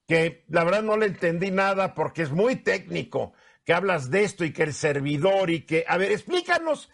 que 0.06 0.44
la 0.48 0.62
verdad 0.64 0.82
no 0.82 0.98
le 0.98 1.06
entendí 1.06 1.52
nada 1.52 1.94
porque 1.94 2.20
es 2.20 2.32
muy 2.32 2.56
técnico, 2.56 3.32
que 3.64 3.72
hablas 3.72 4.10
de 4.10 4.24
esto 4.24 4.44
y 4.44 4.52
que 4.52 4.64
el 4.64 4.74
servidor 4.74 5.48
y 5.48 5.62
que, 5.62 5.86
a 5.88 5.96
ver, 5.96 6.12
explícanos 6.12 6.90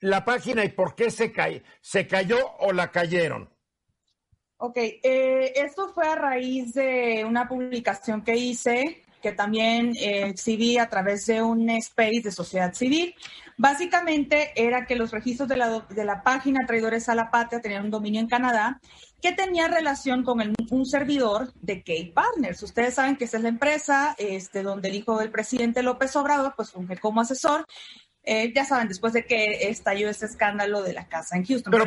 la 0.00 0.24
página 0.24 0.64
y 0.64 0.70
por 0.70 0.94
qué 0.94 1.10
se, 1.10 1.32
se 1.80 2.06
cayó 2.06 2.38
o 2.58 2.72
la 2.72 2.90
cayeron. 2.90 3.48
Ok, 4.56 4.76
eh, 4.76 5.52
esto 5.56 5.92
fue 5.94 6.06
a 6.06 6.16
raíz 6.16 6.74
de 6.74 7.24
una 7.26 7.48
publicación 7.48 8.22
que 8.22 8.36
hice, 8.36 9.02
que 9.22 9.32
también 9.32 9.94
eh, 9.96 10.28
exhibí 10.28 10.76
a 10.76 10.88
través 10.88 11.24
de 11.26 11.40
un 11.42 11.70
space 11.70 12.20
de 12.24 12.30
sociedad 12.30 12.74
civil. 12.74 13.14
Básicamente 13.56 14.52
era 14.56 14.86
que 14.86 14.96
los 14.96 15.12
registros 15.12 15.48
de 15.48 15.56
la, 15.56 15.80
de 15.80 16.04
la 16.04 16.22
página 16.22 16.66
Traidores 16.66 17.08
a 17.08 17.14
la 17.14 17.30
Patria 17.30 17.60
tenían 17.60 17.84
un 17.86 17.90
dominio 17.90 18.20
en 18.20 18.28
Canadá 18.28 18.80
que 19.20 19.32
tenía 19.32 19.68
relación 19.68 20.24
con 20.24 20.54
un 20.70 20.86
servidor 20.86 21.52
de 21.60 21.78
Kate 21.78 22.12
Partners. 22.14 22.62
Ustedes 22.62 22.94
saben 22.94 23.16
que 23.16 23.24
esa 23.24 23.36
es 23.36 23.42
la 23.42 23.50
empresa 23.50 24.14
este, 24.18 24.62
donde 24.62 24.88
el 24.88 24.94
hijo 24.94 25.18
del 25.18 25.30
presidente 25.30 25.82
López 25.82 26.14
Obrador 26.16 26.54
pues 26.56 26.70
funge 26.70 26.96
como 26.96 27.20
asesor. 27.20 27.66
Eh, 28.22 28.52
ya 28.54 28.64
saben, 28.64 28.88
después 28.88 29.12
de 29.12 29.24
que 29.24 29.68
estalló 29.68 30.08
ese 30.08 30.26
escándalo 30.26 30.82
de 30.82 30.92
la 30.92 31.08
casa 31.08 31.36
en 31.36 31.44
Houston. 31.44 31.70
Pero, 31.70 31.84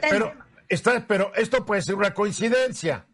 pero, 0.00 0.32
está, 0.68 1.06
pero 1.06 1.32
esto 1.34 1.64
puede 1.64 1.82
ser 1.82 1.94
una 1.94 2.12
coincidencia. 2.12 3.06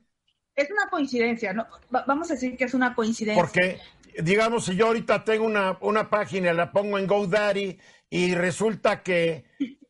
Es 0.57 0.71
una 0.71 0.89
coincidencia, 0.89 1.53
¿no? 1.53 1.67
vamos 1.91 2.31
a 2.31 2.35
decir 2.35 2.57
que 2.57 2.65
es 2.65 2.75
una 2.75 2.95
coincidencia. 2.95 3.43
Porque, 3.43 3.81
digamos, 4.23 4.67
si 4.67 4.77
yo 4.77 4.87
ahorita 4.87 5.25
tengo 5.25 5.45
una, 5.45 5.77
una 5.81 6.09
página, 6.09 6.53
la 6.53 6.71
pongo 6.71 6.99
en 6.99 7.07
GoDaddy 7.07 7.79
y 8.09 8.35
resulta 8.35 9.03
que 9.03 9.45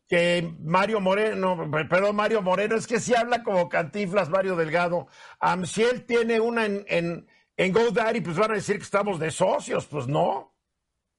que 0.08 0.54
Mario 0.60 1.00
Moreno, 1.00 1.70
perdón, 1.88 2.16
Mario 2.16 2.42
Moreno, 2.42 2.76
es 2.76 2.86
que 2.86 3.00
si 3.00 3.14
habla 3.14 3.42
como 3.42 3.68
cantiflas 3.68 4.28
Mario 4.28 4.56
Delgado. 4.56 5.08
si 5.64 5.82
él 5.82 6.04
tiene 6.04 6.40
una 6.40 6.66
en, 6.66 6.84
en, 6.88 7.26
en 7.56 7.72
GoDaddy, 7.72 8.20
pues 8.20 8.36
van 8.36 8.52
a 8.52 8.54
decir 8.54 8.76
que 8.76 8.82
estamos 8.82 9.18
de 9.18 9.30
socios, 9.30 9.86
pues 9.86 10.06
no. 10.06 10.53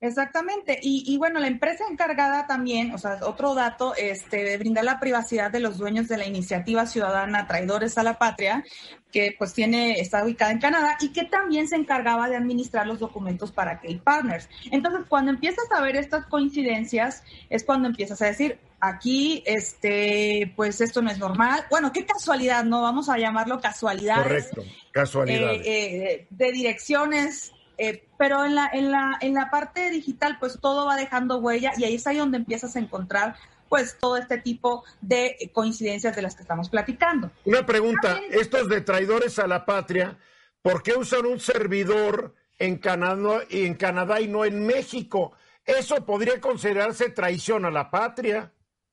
Exactamente. 0.01 0.77
Y, 0.81 1.17
bueno, 1.17 1.39
la 1.39 1.47
empresa 1.47 1.86
encargada 1.89 2.45
también, 2.45 2.93
o 2.93 2.97
sea, 2.97 3.17
otro 3.23 3.55
dato, 3.55 3.95
este, 3.95 4.43
de 4.43 4.58
brindar 4.58 4.84
la 4.84 4.99
privacidad 4.99 5.49
de 5.49 5.60
los 5.60 5.77
dueños 5.77 6.08
de 6.08 6.17
la 6.17 6.25
iniciativa 6.25 6.86
ciudadana 6.86 7.47
Traidores 7.47 7.97
a 7.97 8.03
la 8.03 8.19
Patria, 8.19 8.63
que 9.12 9.34
pues 9.38 9.53
tiene, 9.53 9.99
está 9.99 10.23
ubicada 10.23 10.51
en 10.51 10.60
Canadá 10.60 10.97
y 10.99 11.10
que 11.10 11.23
también 11.23 11.67
se 11.67 11.77
encargaba 11.77 12.29
de 12.29 12.36
administrar 12.36 12.86
los 12.86 12.99
documentos 12.99 13.51
para 13.51 13.79
K-Partners. 13.79 14.49
Entonces, 14.69 15.05
cuando 15.08 15.31
empiezas 15.31 15.65
a 15.75 15.81
ver 15.81 15.95
estas 15.95 16.25
coincidencias, 16.27 17.23
es 17.49 17.63
cuando 17.63 17.88
empiezas 17.88 18.21
a 18.21 18.25
decir, 18.25 18.60
aquí, 18.81 19.41
este, 19.45 20.53
pues 20.55 20.81
esto 20.81 21.01
no 21.01 21.10
es 21.10 21.17
normal. 21.17 21.65
Bueno, 21.71 21.91
qué 21.93 22.05
casualidad, 22.05 22.65
¿no? 22.65 22.81
Vamos 22.81 23.10
a 23.10 23.17
llamarlo 23.17 23.60
casualidad. 23.62 24.23
Correcto, 24.23 24.63
casualidad. 24.91 25.53
Eh, 25.53 25.63
eh, 25.65 26.27
de 26.29 26.51
direcciones 26.51 27.55
eh, 27.77 28.07
pero 28.17 28.45
en 28.45 28.55
la, 28.55 28.69
en, 28.71 28.91
la, 28.91 29.17
en 29.21 29.33
la 29.33 29.49
parte 29.49 29.89
digital, 29.89 30.38
pues 30.39 30.59
todo 30.61 30.85
va 30.85 30.95
dejando 30.95 31.39
huella 31.39 31.73
y 31.77 31.83
ahí 31.83 31.95
es 31.95 32.07
ahí 32.07 32.17
donde 32.17 32.38
empiezas 32.38 32.75
a 32.75 32.79
encontrar 32.79 33.35
pues 33.69 33.97
todo 33.99 34.17
este 34.17 34.38
tipo 34.38 34.83
de 35.01 35.49
coincidencias 35.53 36.15
de 36.15 36.21
las 36.21 36.35
que 36.35 36.43
estamos 36.43 36.69
platicando. 36.69 37.31
Una 37.45 37.65
pregunta, 37.65 38.19
estos 38.29 38.69
de 38.69 38.81
traidores 38.81 39.39
a 39.39 39.47
la 39.47 39.65
patria, 39.65 40.17
¿por 40.61 40.83
qué 40.83 40.93
usan 40.93 41.25
un 41.25 41.39
servidor 41.39 42.35
en 42.59 42.77
Canadá, 42.77 43.39
y 43.49 43.65
en 43.65 43.73
Canadá 43.73 44.21
y 44.21 44.27
no 44.27 44.45
en 44.45 44.65
México? 44.65 45.33
¿Eso 45.65 46.05
podría 46.05 46.39
considerarse 46.39 47.09
traición 47.09 47.65
a 47.65 47.71
la 47.71 47.89
patria? 47.89 48.51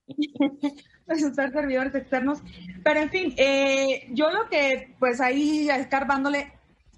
pues 1.06 1.22
usar 1.22 1.52
servidores 1.52 1.94
externos. 1.94 2.38
Pero 2.82 3.00
en 3.00 3.10
fin, 3.10 3.34
eh, 3.36 4.08
yo 4.10 4.30
lo 4.30 4.48
que, 4.48 4.94
pues 4.98 5.20
ahí 5.20 5.68
escarbándole, 5.68 6.52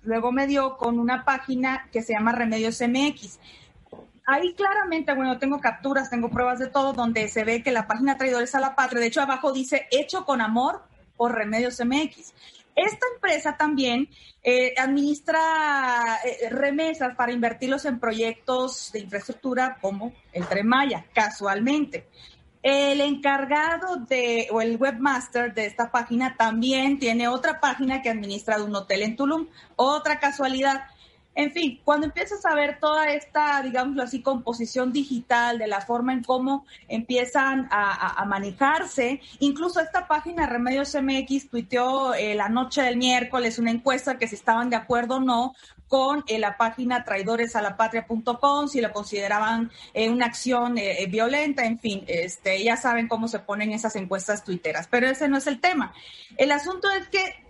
luego 0.04 0.32
me 0.32 0.46
dio 0.46 0.76
con 0.76 0.98
una 0.98 1.24
página 1.24 1.88
que 1.92 2.02
se 2.02 2.12
llama 2.12 2.32
Remedios 2.32 2.80
MX. 2.80 3.38
Ahí 4.26 4.54
claramente, 4.54 5.12
bueno, 5.14 5.38
tengo 5.38 5.60
capturas, 5.60 6.08
tengo 6.08 6.30
pruebas 6.30 6.58
de 6.58 6.68
todo, 6.68 6.92
donde 6.92 7.28
se 7.28 7.44
ve 7.44 7.62
que 7.62 7.72
la 7.72 7.86
página 7.86 8.16
Traidores 8.16 8.54
a 8.54 8.60
la 8.60 8.74
Patria, 8.74 9.00
de 9.00 9.06
hecho 9.06 9.20
abajo 9.20 9.52
dice 9.52 9.86
hecho 9.90 10.24
con 10.24 10.40
amor 10.40 10.82
por 11.16 11.34
Remedios 11.34 11.80
MX. 11.84 12.32
Esta 12.76 13.06
empresa 13.14 13.56
también 13.56 14.08
eh, 14.42 14.74
administra 14.76 16.18
eh, 16.24 16.48
remesas 16.50 17.14
para 17.14 17.32
invertirlos 17.32 17.84
en 17.84 18.00
proyectos 18.00 18.90
de 18.92 19.00
infraestructura 19.00 19.78
como 19.80 20.12
el 20.32 20.46
Tren 20.46 20.66
Maya, 20.66 21.04
casualmente. 21.14 22.08
El 22.64 23.02
encargado 23.02 23.96
de, 23.96 24.48
o 24.50 24.62
el 24.62 24.78
webmaster 24.78 25.52
de 25.52 25.66
esta 25.66 25.90
página 25.90 26.34
también 26.34 26.98
tiene 26.98 27.28
otra 27.28 27.60
página 27.60 28.00
que 28.00 28.08
administra 28.08 28.56
de 28.56 28.62
un 28.62 28.74
hotel 28.74 29.02
en 29.02 29.16
Tulum. 29.16 29.48
Otra 29.76 30.18
casualidad. 30.18 30.84
En 31.34 31.52
fin, 31.52 31.78
cuando 31.84 32.06
empiezas 32.06 32.46
a 32.46 32.54
ver 32.54 32.78
toda 32.80 33.12
esta, 33.12 33.60
digámoslo 33.60 34.04
así, 34.04 34.22
composición 34.22 34.92
digital, 34.92 35.58
de 35.58 35.66
la 35.66 35.82
forma 35.82 36.14
en 36.14 36.22
cómo 36.22 36.64
empiezan 36.88 37.68
a, 37.70 38.24
manejarse, 38.24 39.20
incluso 39.40 39.80
esta 39.80 40.08
página 40.08 40.46
Remedios 40.46 40.94
MX 40.94 41.50
tuiteó 41.50 42.14
eh, 42.14 42.34
la 42.34 42.48
noche 42.48 42.80
del 42.80 42.96
miércoles 42.96 43.58
una 43.58 43.72
encuesta 43.72 44.16
que 44.16 44.26
si 44.26 44.36
estaban 44.36 44.70
de 44.70 44.76
acuerdo 44.76 45.16
o 45.16 45.20
no 45.20 45.54
con 45.88 46.24
eh, 46.26 46.38
la 46.38 46.56
página 46.56 47.04
traidoresalapatria.com, 47.04 48.68
si 48.68 48.80
lo 48.80 48.92
consideraban 48.92 49.70
eh, 49.92 50.08
una 50.08 50.26
acción 50.26 50.78
eh, 50.78 51.06
violenta, 51.08 51.64
en 51.64 51.78
fin, 51.78 52.04
este, 52.06 52.62
ya 52.62 52.76
saben 52.76 53.08
cómo 53.08 53.28
se 53.28 53.38
ponen 53.38 53.72
esas 53.72 53.96
encuestas 53.96 54.44
tuiteras, 54.44 54.88
pero 54.88 55.08
ese 55.08 55.28
no 55.28 55.36
es 55.36 55.46
el 55.46 55.60
tema. 55.60 55.94
El 56.36 56.52
asunto 56.52 56.88
es 56.90 57.08
que 57.08 57.44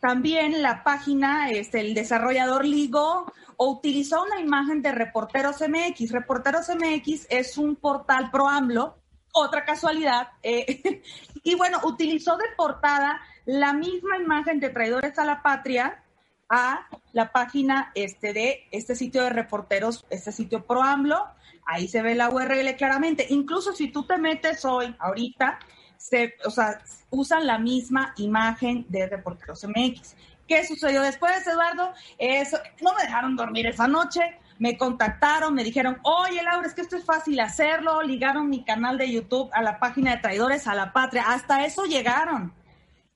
también 0.00 0.62
la 0.62 0.82
página, 0.82 1.50
este, 1.50 1.80
el 1.80 1.94
desarrollador 1.94 2.64
Ligo, 2.64 3.30
o 3.56 3.70
utilizó 3.72 4.24
una 4.24 4.40
imagen 4.40 4.82
de 4.82 4.90
Reporteros 4.92 5.60
MX. 5.60 6.12
Reporteros 6.12 6.68
MX 6.70 7.26
es 7.28 7.58
un 7.58 7.76
portal 7.76 8.30
pro 8.30 8.48
AMLO, 8.48 8.96
otra 9.32 9.64
casualidad, 9.64 10.28
y 10.42 11.54
bueno, 11.56 11.80
utilizó 11.84 12.36
de 12.36 12.46
portada 12.56 13.20
la 13.44 13.74
misma 13.74 14.16
imagen 14.16 14.60
de 14.60 14.70
Traidores 14.70 15.18
a 15.18 15.24
la 15.24 15.42
Patria, 15.42 16.02
a 16.48 16.86
la 17.12 17.32
página 17.32 17.92
este 17.94 18.32
de 18.32 18.68
este 18.70 18.94
sitio 18.94 19.22
de 19.22 19.30
reporteros, 19.30 20.06
este 20.10 20.32
sitio 20.32 20.64
Pro 20.64 20.82
AMLO, 20.82 21.26
ahí 21.66 21.88
se 21.88 22.02
ve 22.02 22.14
la 22.14 22.30
URL 22.30 22.74
claramente. 22.76 23.26
Incluso 23.28 23.72
si 23.72 23.88
tú 23.88 24.04
te 24.04 24.16
metes 24.16 24.64
hoy, 24.64 24.94
ahorita, 24.98 25.58
se, 25.96 26.34
o 26.44 26.50
sea, 26.50 26.80
usan 27.10 27.46
la 27.46 27.58
misma 27.58 28.14
imagen 28.16 28.86
de 28.88 29.06
Reporteros 29.06 29.64
MX. 29.64 30.16
¿Qué 30.46 30.66
sucedió 30.66 31.02
después, 31.02 31.46
Eduardo? 31.46 31.92
Eso, 32.16 32.56
no 32.80 32.94
me 32.94 33.02
dejaron 33.02 33.36
dormir 33.36 33.66
esa 33.66 33.86
noche, 33.86 34.38
me 34.58 34.78
contactaron, 34.78 35.54
me 35.54 35.62
dijeron, 35.62 35.98
oye 36.02 36.42
Laura, 36.42 36.66
es 36.66 36.74
que 36.74 36.80
esto 36.80 36.96
es 36.96 37.04
fácil 37.04 37.38
hacerlo, 37.40 38.02
ligaron 38.02 38.48
mi 38.48 38.64
canal 38.64 38.96
de 38.96 39.12
YouTube 39.12 39.50
a 39.52 39.62
la 39.62 39.78
página 39.78 40.12
de 40.12 40.22
Traidores 40.22 40.66
a 40.66 40.74
la 40.74 40.92
Patria, 40.92 41.24
hasta 41.28 41.66
eso 41.66 41.84
llegaron. 41.84 42.54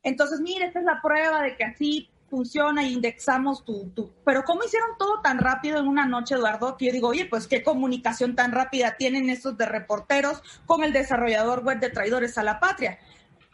Entonces, 0.03 0.41
mire, 0.41 0.67
esta 0.67 0.81
es 0.81 0.85
la 0.85 1.01
prueba 1.01 1.43
de 1.43 1.57
que 1.57 1.65
así 1.65 2.12
funciona 2.33 2.83
y 2.83 2.95
indexamos 2.95 3.63
tu, 3.63 3.91
tu... 3.91 4.11
Pero 4.25 4.43
¿cómo 4.45 4.65
hicieron 4.65 4.97
todo 4.99 5.21
tan 5.21 5.39
rápido 5.39 5.79
en 5.79 5.87
una 5.87 6.07
noche, 6.07 6.35
Eduardo? 6.35 6.79
Que 6.79 6.87
yo 6.87 6.93
digo, 6.93 7.09
oye, 7.09 7.27
pues 7.27 7.47
qué 7.47 7.63
comunicación 7.63 8.35
tan 8.35 8.53
rápida 8.53 8.97
tienen 8.97 9.29
estos 9.29 9.59
de 9.59 9.67
reporteros 9.67 10.43
con 10.65 10.83
el 10.83 10.95
desarrollador 10.95 11.63
web 11.63 11.79
de 11.79 11.91
Traidores 11.91 12.39
a 12.39 12.43
la 12.43 12.59
Patria. 12.59 12.99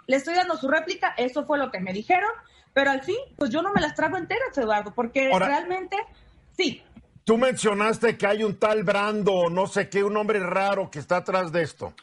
Le 0.07 0.15
estoy 0.15 0.37
dando 0.37 0.57
su 0.57 0.69
réplica, 0.69 1.13
eso 1.17 1.45
fue 1.45 1.59
lo 1.59 1.73
que 1.73 1.81
me 1.81 1.93
dijeron, 1.93 2.31
pero 2.73 2.93
al 2.93 3.03
fin, 3.03 3.17
pues 3.37 3.51
yo 3.51 3.63
no 3.63 3.73
me 3.73 3.81
las 3.81 3.97
trago 3.97 4.17
enteras, 4.17 4.57
Eduardo, 4.57 4.95
porque 4.95 5.29
realmente, 5.37 5.97
sí. 6.57 6.81
Tú 7.25 7.37
mencionaste 7.37 8.17
que 8.17 8.29
hay 8.29 8.45
un 8.45 8.61
tal 8.61 8.85
Brando, 8.85 9.51
no 9.51 9.67
sé 9.67 9.89
qué, 9.89 10.05
un 10.05 10.17
hombre 10.17 10.39
raro 10.39 10.89
que 10.89 11.01
está 11.01 11.17
atrás 11.17 11.51
de 11.51 11.63
esto. 11.63 11.95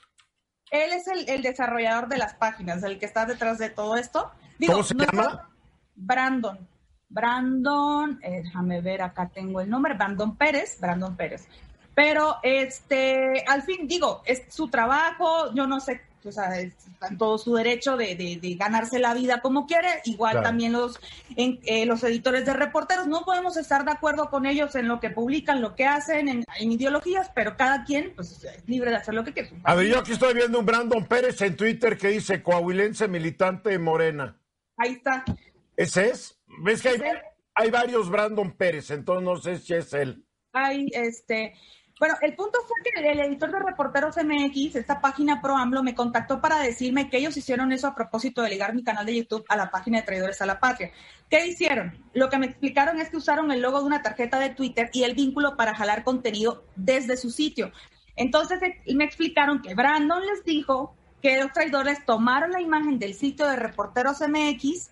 Él 0.72 0.92
es 0.92 1.08
el, 1.08 1.42
desarrollador 1.42 2.10
de 2.10 2.18
las 2.18 2.34
páginas, 2.34 2.84
el 2.84 3.00
que 3.00 3.06
está 3.06 3.26
detrás 3.26 3.60
de 3.60 3.70
todo 3.70 3.96
esto. 3.96 4.30
¿Cómo 4.68 4.84
se 4.84 4.94
llama? 4.94 5.55
Brandon. 5.96 6.58
Brandon, 7.10 8.20
eh, 8.22 8.42
déjame 8.44 8.82
ver, 8.82 9.02
acá 9.02 9.30
tengo 9.34 9.62
el 9.62 9.70
nombre, 9.70 9.94
Brandon 9.94 10.36
Pérez, 10.36 10.80
Brandon 10.80 11.16
Pérez. 11.16 11.48
Pero 11.94 12.38
este, 12.44 13.46
al 13.48 13.64
fin 13.64 13.88
digo, 13.88 14.22
es 14.26 14.44
su 14.50 14.68
trabajo, 14.68 15.54
yo 15.54 15.66
no 15.66 15.80
sé, 15.80 16.02
o 16.26 16.32
sea, 16.32 16.60
está 16.60 17.08
en 17.08 17.18
todo 17.18 17.38
su 17.38 17.54
derecho 17.56 17.96
de, 17.96 18.40
ganarse 18.60 19.00
la 19.00 19.14
vida 19.14 19.40
como 19.40 19.66
quiere, 19.66 19.88
igual 20.04 20.42
también 20.42 20.74
los, 20.74 21.00
en, 21.38 21.60
eh, 21.64 21.86
los 21.86 22.04
editores 22.04 22.46
de 22.46 22.54
reporteros, 22.54 23.08
no 23.08 23.24
podemos 23.24 23.56
estar 23.56 23.86
de 23.86 23.92
acuerdo 23.92 24.30
con 24.30 24.46
ellos 24.46 24.76
en 24.76 24.90
lo 24.90 25.00
que 25.00 25.10
publican, 25.10 25.62
lo 25.62 25.76
que 25.76 25.86
hacen, 25.86 26.28
en, 26.28 26.46
ideologías, 26.60 27.32
pero 27.34 27.56
cada 27.56 27.86
quien 27.86 28.14
pues, 28.14 28.44
es 28.44 28.68
libre 28.68 28.90
de 28.90 28.98
hacer 28.98 29.14
lo 29.14 29.24
que 29.24 29.32
quiera. 29.32 29.50
A 29.64 29.76
ver, 29.76 29.88
yo 29.88 30.00
aquí 30.00 30.12
estoy 30.12 30.34
viendo 30.34 30.60
un 30.60 30.66
Brandon 30.66 31.06
Pérez 31.06 31.42
en 31.42 31.56
Twitter 31.56 31.98
que 31.98 32.10
dice 32.10 32.44
coahuilense 32.44 33.08
militante 33.08 33.78
morena. 33.80 34.36
Ahí 34.78 34.94
está. 34.94 35.24
¿Ese 35.78 36.10
es? 36.10 36.40
¿Ves 36.64 36.82
que 36.82 37.02
hay, 37.54 37.72
varios 37.72 38.10
Brandon 38.10 38.52
Pérez? 38.52 38.92
Entonces 38.92 39.24
no 39.24 39.38
sé 39.38 39.58
si 39.60 39.74
es 39.74 39.94
él. 39.94 40.26
Hay, 40.54 40.88
este... 40.94 41.54
Bueno, 41.98 42.16
el 42.22 42.36
punto 42.36 42.60
fue 42.68 42.76
que 42.84 43.10
el 43.10 43.20
editor 43.22 43.50
de 43.50 43.60
Reporteros 43.60 44.18
MX, 44.18 44.76
esta 44.76 45.00
página 45.00 45.42
Pro 45.42 45.56
AMLO, 45.56 45.82
me 45.82 45.96
contactó 45.96 46.42
para 46.42 46.60
decirme 46.60 47.10
que 47.10 47.18
ellos 47.18 47.38
hicieron 47.38 47.72
eso 47.72 47.88
a 47.88 47.96
propósito 47.96 48.42
de 48.42 48.50
ligar 48.50 48.76
mi 48.76 48.84
canal 48.84 49.06
de 49.06 49.16
YouTube 49.16 49.46
a 49.48 49.56
la 49.56 49.72
página 49.72 50.00
de 50.00 50.06
Traidores 50.06 50.42
a 50.42 50.46
la 50.46 50.60
Patria. 50.60 50.92
¿Qué 51.30 51.48
hicieron? 51.48 51.98
Lo 52.14 52.30
que 52.30 52.38
me 52.38 52.48
explicaron 52.48 53.00
es 53.00 53.10
que 53.10 53.16
usaron 53.16 53.50
el 53.50 53.62
logo 53.62 53.80
de 53.80 53.86
una 53.86 54.02
tarjeta 54.02 54.40
de 54.40 54.50
Twitter 54.50 54.90
y 54.92 55.04
el 55.04 55.16
vínculo 55.16 55.56
para 55.56 55.74
jalar 55.74 56.04
contenido 56.04 56.66
desde 56.76 57.16
su 57.16 57.30
sitio. 57.30 57.72
Entonces 58.18 58.60
me 58.94 59.06
explicaron 59.06 59.62
que 59.62 59.74
Brandon 59.74 60.26
les 60.26 60.44
dijo 60.44 60.98
que 61.22 61.42
los 61.42 61.54
traidores 61.54 62.06
tomaron 62.06 62.52
la 62.52 62.62
imagen 62.62 63.00
del 63.00 63.14
sitio 63.14 63.48
de 63.48 63.56
Reporteros 63.56 64.20
MX 64.20 64.92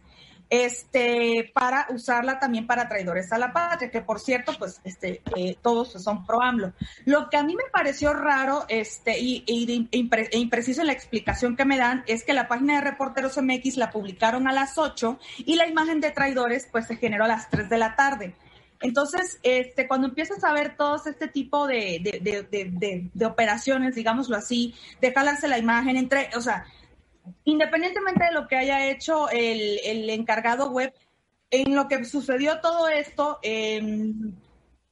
este, 0.54 1.50
para 1.52 1.88
usarla 1.90 2.40
también 2.40 2.68
para 2.68 2.88
traidores 2.88 3.34
a 3.34 3.40
la 3.40 3.52
patria, 3.52 3.90
que 3.90 4.02
por 4.02 4.20
cierto, 4.20 4.54
pues, 4.60 4.82
este, 4.84 5.24
eh, 5.36 5.58
todos 5.64 5.94
son 5.94 6.28
pro 6.28 6.44
AMLO. 6.44 6.74
Lo 7.06 7.28
que 7.32 7.38
a 7.38 7.44
mí 7.44 7.56
me 7.56 7.64
pareció 7.72 8.14
raro, 8.14 8.66
este, 8.68 9.20
y, 9.20 9.44
e 9.48 10.38
impreciso 10.38 10.82
en 10.82 10.88
la 10.88 10.94
explicación 10.94 11.56
que 11.56 11.66
me 11.66 11.80
dan, 11.80 12.04
es 12.06 12.24
que 12.24 12.34
la 12.34 12.48
página 12.48 12.76
de 12.76 12.82
Reporteros 12.82 13.36
MX 13.42 13.78
la 13.78 13.90
publicaron 13.90 14.48
a 14.48 14.54
las 14.54 14.78
8 14.78 15.18
y 15.40 15.56
la 15.56 15.68
imagen 15.68 16.00
de 16.02 16.12
traidores, 16.12 16.68
pues, 16.72 16.86
se 16.86 16.98
generó 16.98 17.26
a 17.26 17.30
las 17.30 17.50
3 17.50 17.68
de 17.68 17.78
la 17.80 17.96
tarde. 17.96 18.36
Entonces, 18.80 19.40
este, 19.42 19.88
cuando 19.88 20.08
empiezas 20.08 20.44
a 20.44 20.54
ver 20.54 20.78
todo 20.78 21.02
este 21.04 21.28
tipo 21.30 21.66
de, 21.66 22.00
de, 22.04 23.10
de, 23.12 23.26
operaciones, 23.26 23.96
digámoslo 23.96 24.38
así, 24.38 24.76
de 25.02 25.12
jalarse 25.12 25.48
la 25.48 25.58
imagen 25.58 25.98
entre, 25.98 26.30
o 26.36 26.42
sea, 26.42 26.66
independientemente 27.46 28.26
de 28.26 28.32
lo 28.32 28.48
que 28.48 28.58
haya 28.58 28.88
hecho 28.88 29.30
el, 29.30 30.10
encargado 30.10 30.72
web, 30.72 30.94
en 31.50 31.76
lo 31.76 31.88
que 31.88 32.04
sucedió 32.06 32.60
todo 32.62 32.88
esto, 32.90 33.40
em, 33.44 34.34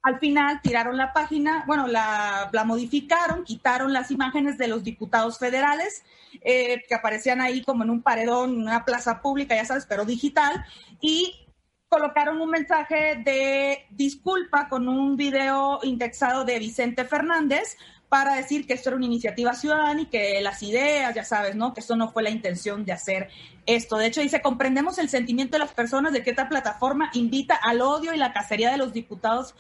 al 0.04 0.20
final 0.20 0.62
tiraron 0.62 0.98
la 0.98 1.14
página, 1.14 1.64
bueno, 1.68 1.88
la, 1.88 2.50
modificaron, 2.66 3.44
quitaron 3.44 3.94
las 3.94 4.12
imágenes 4.12 4.58
de 4.58 4.68
los 4.68 4.84
diputados 4.84 5.38
federales 5.38 6.04
eh, 6.42 6.82
que 6.88 6.96
aparecían 6.96 7.42
ahí 7.42 7.64
como 7.64 7.84
en 7.84 7.90
un 7.90 8.02
paredón, 8.02 8.52
en 8.52 8.62
una 8.62 8.86
plaza 8.86 9.22
pública, 9.22 9.56
ya 9.56 9.66
sabes, 9.66 9.86
pero 9.86 10.06
digital, 10.06 10.66
y 11.02 11.48
colocaron 11.88 12.42
un 12.42 12.50
mensaje 12.50 13.22
de 13.24 13.86
disculpa 13.92 14.70
con 14.70 14.88
un 14.88 15.18
video 15.18 15.80
indexado 15.84 16.46
de 16.46 16.58
Vicente 16.58 17.06
Fernández 17.06 17.78
para 18.12 18.36
decir 18.36 18.68
que 18.68 18.74
esto 18.74 18.90
era 18.90 18.98
una 18.98 19.06
iniciativa 19.06 19.54
ciudadana 19.54 20.02
y 20.02 20.08
que 20.08 20.42
las 20.42 20.62
ideas, 20.64 21.16
ya 21.16 21.24
sabes, 21.24 21.56
¿no? 21.56 21.74
Que 21.74 21.80
esto 21.80 21.96
no 21.96 22.12
fue 22.12 22.24
la 22.24 22.30
intención 22.30 22.84
de 22.84 22.92
hacer 22.92 23.30
esto. 23.66 23.96
De 23.96 24.08
hecho, 24.08 24.20
dice, 24.20 24.42
comprendemos 24.42 24.98
el 24.98 25.08
sentimiento 25.08 25.54
de 25.54 25.60
las 25.60 25.72
personas 25.72 26.12
de 26.12 26.22
que 26.22 26.32
esta 26.32 26.50
plataforma 26.50 27.10
invita 27.14 27.56
al 27.56 27.80
odio 27.80 28.14
y 28.14 28.18
la 28.18 28.34
cacería 28.34 28.70
de 28.70 28.78
los 28.78 28.92
diputados. 28.92 29.56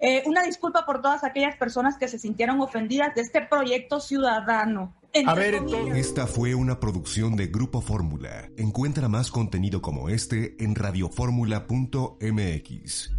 Eh, 0.00 0.24
una 0.26 0.42
disculpa 0.42 0.84
por 0.84 1.00
todas 1.00 1.22
aquellas 1.22 1.56
personas 1.56 1.96
que 1.96 2.08
se 2.08 2.18
sintieron 2.18 2.60
ofendidas 2.60 3.14
de 3.14 3.20
este 3.20 3.42
proyecto 3.42 4.00
ciudadano. 4.00 4.92
A 5.24 5.34
ver, 5.34 5.54
entonces... 5.54 5.96
Esta 5.96 6.26
fue 6.26 6.56
una 6.56 6.80
producción 6.80 7.36
de 7.36 7.46
Grupo 7.46 7.82
Fórmula. 7.82 8.50
Encuentra 8.56 9.08
más 9.08 9.30
contenido 9.30 9.80
como 9.80 10.08
este 10.08 10.56
en 10.58 10.74
radioformula.mx. 10.74 13.12